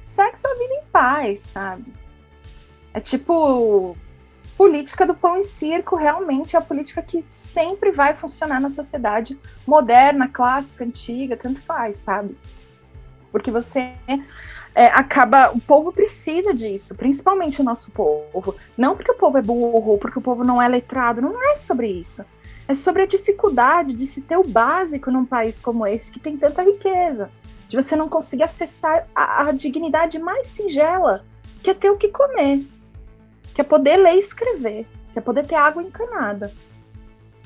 sexo 0.03 0.47
a 0.47 0.55
vida 0.55 0.75
em 0.75 0.85
paz, 0.93 1.41
sabe? 1.41 1.93
É 2.93 3.01
tipo 3.01 3.97
política 4.59 5.07
do 5.07 5.15
pão 5.15 5.39
e 5.39 5.43
circo 5.43 5.97
realmente 5.97 6.55
é 6.55 6.59
a 6.59 6.63
política 6.63 7.01
que 7.01 7.25
sempre 7.31 7.91
vai 7.91 8.15
funcionar 8.15 8.61
na 8.61 8.69
sociedade 8.69 9.39
moderna, 9.67 10.29
clássica, 10.29 10.85
antiga, 10.85 11.35
tanto 11.35 11.63
faz, 11.63 11.97
sabe? 11.97 12.37
Porque 13.33 13.51
você 13.51 13.95
é, 14.75 14.87
acaba. 14.87 15.51
O 15.51 15.61
povo 15.61 15.93
precisa 15.93 16.55
disso, 16.55 16.95
principalmente 16.95 17.61
o 17.61 17.65
nosso 17.65 17.91
povo. 17.91 18.55
Não 18.77 18.95
porque 18.95 19.13
o 19.13 19.17
povo 19.17 19.39
é 19.39 19.43
burro, 19.43 19.99
porque 19.99 20.19
o 20.19 20.23
povo 20.23 20.45
não 20.45 20.61
é 20.61 20.69
letrado, 20.69 21.21
não 21.21 21.43
é 21.51 21.57
sobre 21.57 21.89
isso. 21.89 22.25
É 22.69 22.75
sobre 22.75 23.03
a 23.03 23.07
dificuldade 23.07 23.95
de 23.95 24.07
se 24.07 24.23
ter 24.23 24.37
o 24.37 24.47
básico 24.47 25.11
num 25.11 25.25
país 25.25 25.61
como 25.61 25.87
esse, 25.87 26.13
que 26.13 26.21
tem 26.21 26.37
tanta 26.37 26.63
riqueza. 26.63 27.31
De 27.69 27.77
você 27.77 27.95
não 27.95 28.09
conseguir 28.09 28.45
acessar 28.45 29.07
a, 29.15 29.49
a 29.49 29.53
dignidade 29.53 30.19
mais 30.19 30.47
singela, 30.47 31.25
que 31.63 31.71
é 31.71 31.75
ter 31.75 31.91
o 31.91 31.97
que 31.97 32.09
comer 32.09 32.65
que 33.55 33.61
é 33.61 33.65
poder 33.65 33.97
ler 33.97 34.15
e 34.15 34.19
escrever, 34.19 34.87
que 35.13 35.19
é 35.19 35.23
poder 35.23 35.47
ter 35.47 35.55
água 35.55 35.83
encanada. 35.83 36.53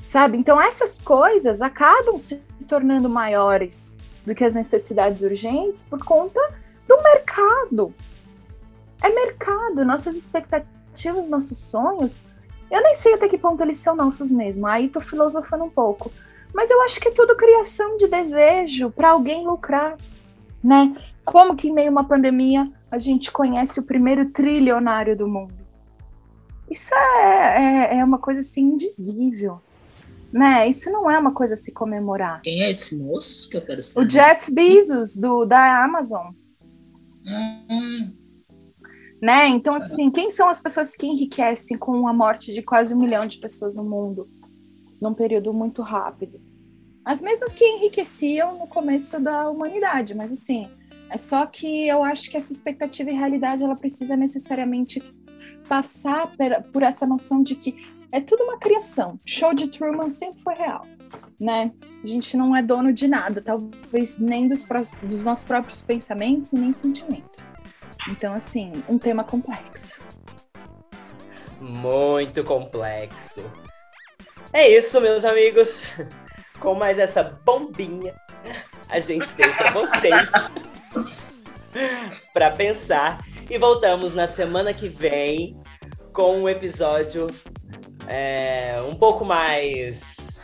Sabe? 0.01 0.37
Então 0.37 0.61
essas 0.61 1.01
coisas 1.01 1.61
acabam 1.61 2.17
se 2.17 2.35
tornando 2.67 3.09
maiores 3.09 3.97
do 4.25 4.33
que 4.35 4.43
as 4.43 4.53
necessidades 4.53 5.23
urgentes 5.23 5.83
por 5.83 6.03
conta 6.03 6.39
do 6.87 7.01
mercado. 7.01 7.93
É 9.01 9.09
mercado, 9.09 9.85
nossas 9.85 10.15
expectativas, 10.15 11.27
nossos 11.27 11.57
sonhos. 11.57 12.19
Eu 12.71 12.81
nem 12.81 12.95
sei 12.95 13.13
até 13.13 13.27
que 13.27 13.37
ponto 13.37 13.61
eles 13.61 13.77
são 13.77 13.95
nossos 13.95 14.31
mesmo. 14.31 14.65
Aí 14.65 14.89
tô 14.89 14.99
filosofando 14.99 15.63
um 15.63 15.69
pouco. 15.69 16.11
Mas 16.53 16.69
eu 16.69 16.81
acho 16.83 16.99
que 16.99 17.09
é 17.09 17.11
tudo 17.11 17.35
criação 17.35 17.97
de 17.97 18.07
desejo 18.07 18.89
para 18.89 19.09
alguém 19.09 19.45
lucrar, 19.45 19.97
né? 20.63 20.95
Como 21.23 21.55
que 21.55 21.67
em 21.67 21.73
meio 21.73 21.89
a 21.89 21.91
uma 21.91 22.07
pandemia 22.07 22.65
a 22.89 22.97
gente 22.97 23.31
conhece 23.31 23.79
o 23.79 23.83
primeiro 23.83 24.29
trilionário 24.29 25.17
do 25.17 25.27
mundo? 25.27 25.53
Isso 26.69 26.93
é, 26.95 27.91
é, 27.91 27.97
é 27.97 28.03
uma 28.03 28.17
coisa 28.17 28.39
assim 28.39 28.61
indizível. 28.61 29.61
Né? 30.31 30.67
Isso 30.67 30.89
não 30.89 31.09
é 31.09 31.17
uma 31.17 31.33
coisa 31.33 31.53
a 31.53 31.57
se 31.57 31.71
comemorar. 31.71 32.41
Quem 32.41 32.63
é 32.63 32.71
esse 32.71 32.95
moço 32.97 33.49
que 33.49 33.57
eu 33.57 33.61
quero 33.61 33.81
saber? 33.81 34.05
O 34.05 34.07
Jeff 34.07 34.51
Bezos, 34.51 35.15
do, 35.15 35.45
da 35.45 35.83
Amazon. 35.83 36.31
Né? 39.21 39.47
Então, 39.47 39.75
assim, 39.75 40.11
quem 40.11 40.29
são 40.29 40.49
as 40.49 40.61
pessoas 40.61 40.95
que 40.95 41.07
enriquecem 41.07 41.77
com 41.77 42.07
a 42.07 42.13
morte 42.13 42.53
de 42.53 42.61
quase 42.61 42.93
um 42.93 42.99
milhão 42.99 43.25
de 43.25 43.39
pessoas 43.39 43.73
no 43.73 43.83
mundo 43.83 44.29
num 45.01 45.13
período 45.13 45.53
muito 45.53 45.81
rápido? 45.81 46.39
As 47.03 47.21
mesmas 47.21 47.53
que 47.53 47.63
enriqueciam 47.63 48.57
no 48.57 48.67
começo 48.67 49.19
da 49.19 49.49
humanidade, 49.49 50.15
mas 50.15 50.31
assim, 50.31 50.69
é 51.09 51.17
só 51.17 51.45
que 51.45 51.87
eu 51.87 52.03
acho 52.03 52.29
que 52.29 52.37
essa 52.37 52.51
expectativa 52.51 53.11
e 53.11 53.13
realidade 53.13 53.63
ela 53.63 53.75
precisa 53.75 54.15
necessariamente 54.15 55.01
passar 55.67 56.31
por 56.71 56.83
essa 56.83 57.05
noção 57.05 57.41
de 57.41 57.55
que 57.55 57.75
é 58.11 58.21
tudo 58.21 58.43
uma 58.43 58.57
criação. 58.57 59.17
Show 59.25 59.53
de 59.53 59.67
Truman 59.67 60.09
sempre 60.09 60.41
foi 60.41 60.55
real, 60.55 60.85
né? 61.39 61.71
A 62.05 62.07
gente 62.07 62.37
não 62.37 62.55
é 62.55 62.61
dono 62.61 62.93
de 62.93 63.07
nada, 63.07 63.41
talvez 63.41 64.19
nem 64.19 64.47
dos, 64.47 64.63
dos 65.01 65.23
nossos 65.23 65.43
próprios 65.43 65.81
pensamentos 65.81 66.53
e 66.53 66.55
nem 66.55 66.71
sentimentos. 66.71 67.43
Então, 68.07 68.31
assim, 68.35 68.71
um 68.87 68.99
tema 68.99 69.23
complexo. 69.23 69.99
Muito 71.59 72.43
complexo. 72.43 73.43
É 74.53 74.69
isso, 74.69 75.01
meus 75.01 75.25
amigos. 75.25 75.87
Com 76.59 76.75
mais 76.75 76.99
essa 76.99 77.23
bombinha, 77.43 78.13
a 78.87 78.99
gente 78.99 79.27
deixa 79.33 79.71
vocês 79.71 80.29
para 82.31 82.51
pensar 82.51 83.25
e 83.49 83.57
voltamos 83.57 84.13
na 84.13 84.27
semana 84.27 84.75
que 84.75 84.87
vem 84.87 85.59
com 86.13 86.41
um 86.41 86.47
episódio 86.47 87.25
é, 88.07 88.79
um 88.87 88.93
pouco 88.93 89.25
mais 89.25 90.34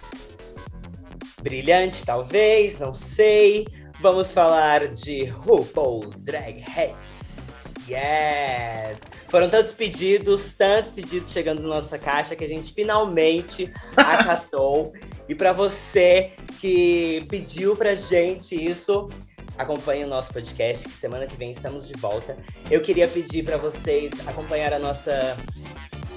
brilhante, 1.42 2.06
talvez, 2.06 2.80
não 2.80 2.94
sei. 2.94 3.68
Vamos 4.00 4.32
falar 4.32 4.88
de 4.88 5.26
RuPaul 5.26 6.10
Drag 6.18 6.60
Race. 6.62 7.74
Yes! 7.88 9.02
Foram 9.30 9.50
tantos 9.50 9.74
pedidos, 9.74 10.56
tantos 10.56 10.92
pedidos 10.92 11.32
chegando 11.32 11.62
na 11.62 11.70
nossa 11.76 11.98
caixa 11.98 12.36
que 12.36 12.44
a 12.44 12.48
gente 12.48 12.74
finalmente 12.74 13.72
acatou. 13.96 14.94
E 15.28 15.36
para 15.36 15.54
você 15.54 16.32
que 16.60 17.26
pediu 17.30 17.76
pra 17.76 17.96
gente 17.96 18.56
isso, 18.56 19.10
acompanhe 19.58 20.04
o 20.04 20.08
nosso 20.08 20.34
podcast, 20.34 20.88
que 20.88 20.96
semana 20.96 21.28
que 21.28 21.36
vem 21.36 21.52
estamos 21.52 21.88
de 21.88 21.94
volta. 22.00 22.38
Eu 22.70 22.82
queria 22.82 23.08
pedir 23.08 23.44
para 23.44 23.58
vocês 23.58 24.12
acompanhar 24.26 24.74
a 24.74 24.80
nossa 24.80 25.38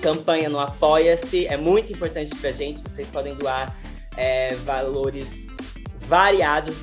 campanha 0.01 0.49
no 0.49 0.59
Apoia-se. 0.59 1.47
É 1.47 1.57
muito 1.57 1.93
importante 1.93 2.35
pra 2.37 2.53
gente. 2.53 2.83
Vocês 2.83 3.09
podem 3.09 3.35
doar 3.35 3.77
é, 4.17 4.55
valores 4.65 5.47
variados 6.01 6.83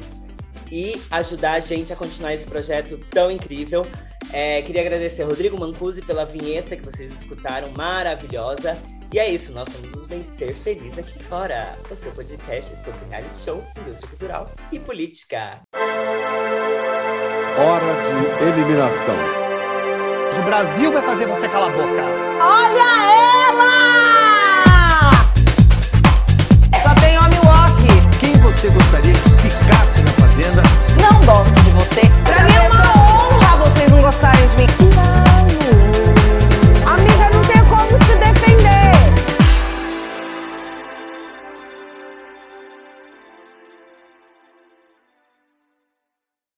e 0.72 1.02
ajudar 1.12 1.54
a 1.54 1.60
gente 1.60 1.92
a 1.92 1.96
continuar 1.96 2.34
esse 2.34 2.48
projeto 2.48 2.98
tão 3.10 3.30
incrível. 3.30 3.86
É, 4.32 4.62
queria 4.62 4.82
agradecer 4.82 5.24
a 5.24 5.26
Rodrigo 5.26 5.60
Mancusi 5.60 6.02
pela 6.02 6.26
vinheta 6.26 6.76
que 6.78 6.84
vocês 6.84 7.12
escutaram, 7.12 7.72
maravilhosa. 7.72 8.78
E 9.14 9.20
é 9.20 9.30
isso, 9.30 9.52
nós 9.52 9.68
somos 9.68 9.92
os 9.94 10.08
Vencer 10.08 10.56
Feliz 10.56 10.98
aqui 10.98 11.22
fora, 11.24 11.78
o 11.90 11.96
seu 11.96 12.14
podcast 12.14 12.78
sobre 12.78 13.02
reality 13.10 13.36
show, 13.36 13.62
indústria 13.82 14.08
cultural 14.08 14.50
e 14.72 14.80
política. 14.80 15.60
Hora 17.58 18.40
de 18.40 18.46
eliminação. 18.46 19.16
O 20.40 20.44
Brasil 20.46 20.94
vai 20.94 21.02
fazer 21.02 21.28
você 21.28 21.50
calar 21.50 21.72
a 21.72 21.74
boca. 21.74 22.06
Olha 22.42 23.11
você 28.42 28.70
gostaria 28.70 29.14
que 29.14 29.50
ficasse 29.50 30.02
na 30.02 30.12
Fazenda? 30.12 30.64
Não 31.00 31.22
gosto 31.22 31.54
de 31.64 31.70
você. 31.72 32.02
Pra 32.24 32.44
mim 32.44 32.56
é 32.56 32.62
uma 32.62 32.82
honra 32.98 33.58
vocês 33.58 33.92
não 33.92 34.02
gostarem 34.02 34.48
de 34.48 34.58
mim. 34.58 34.81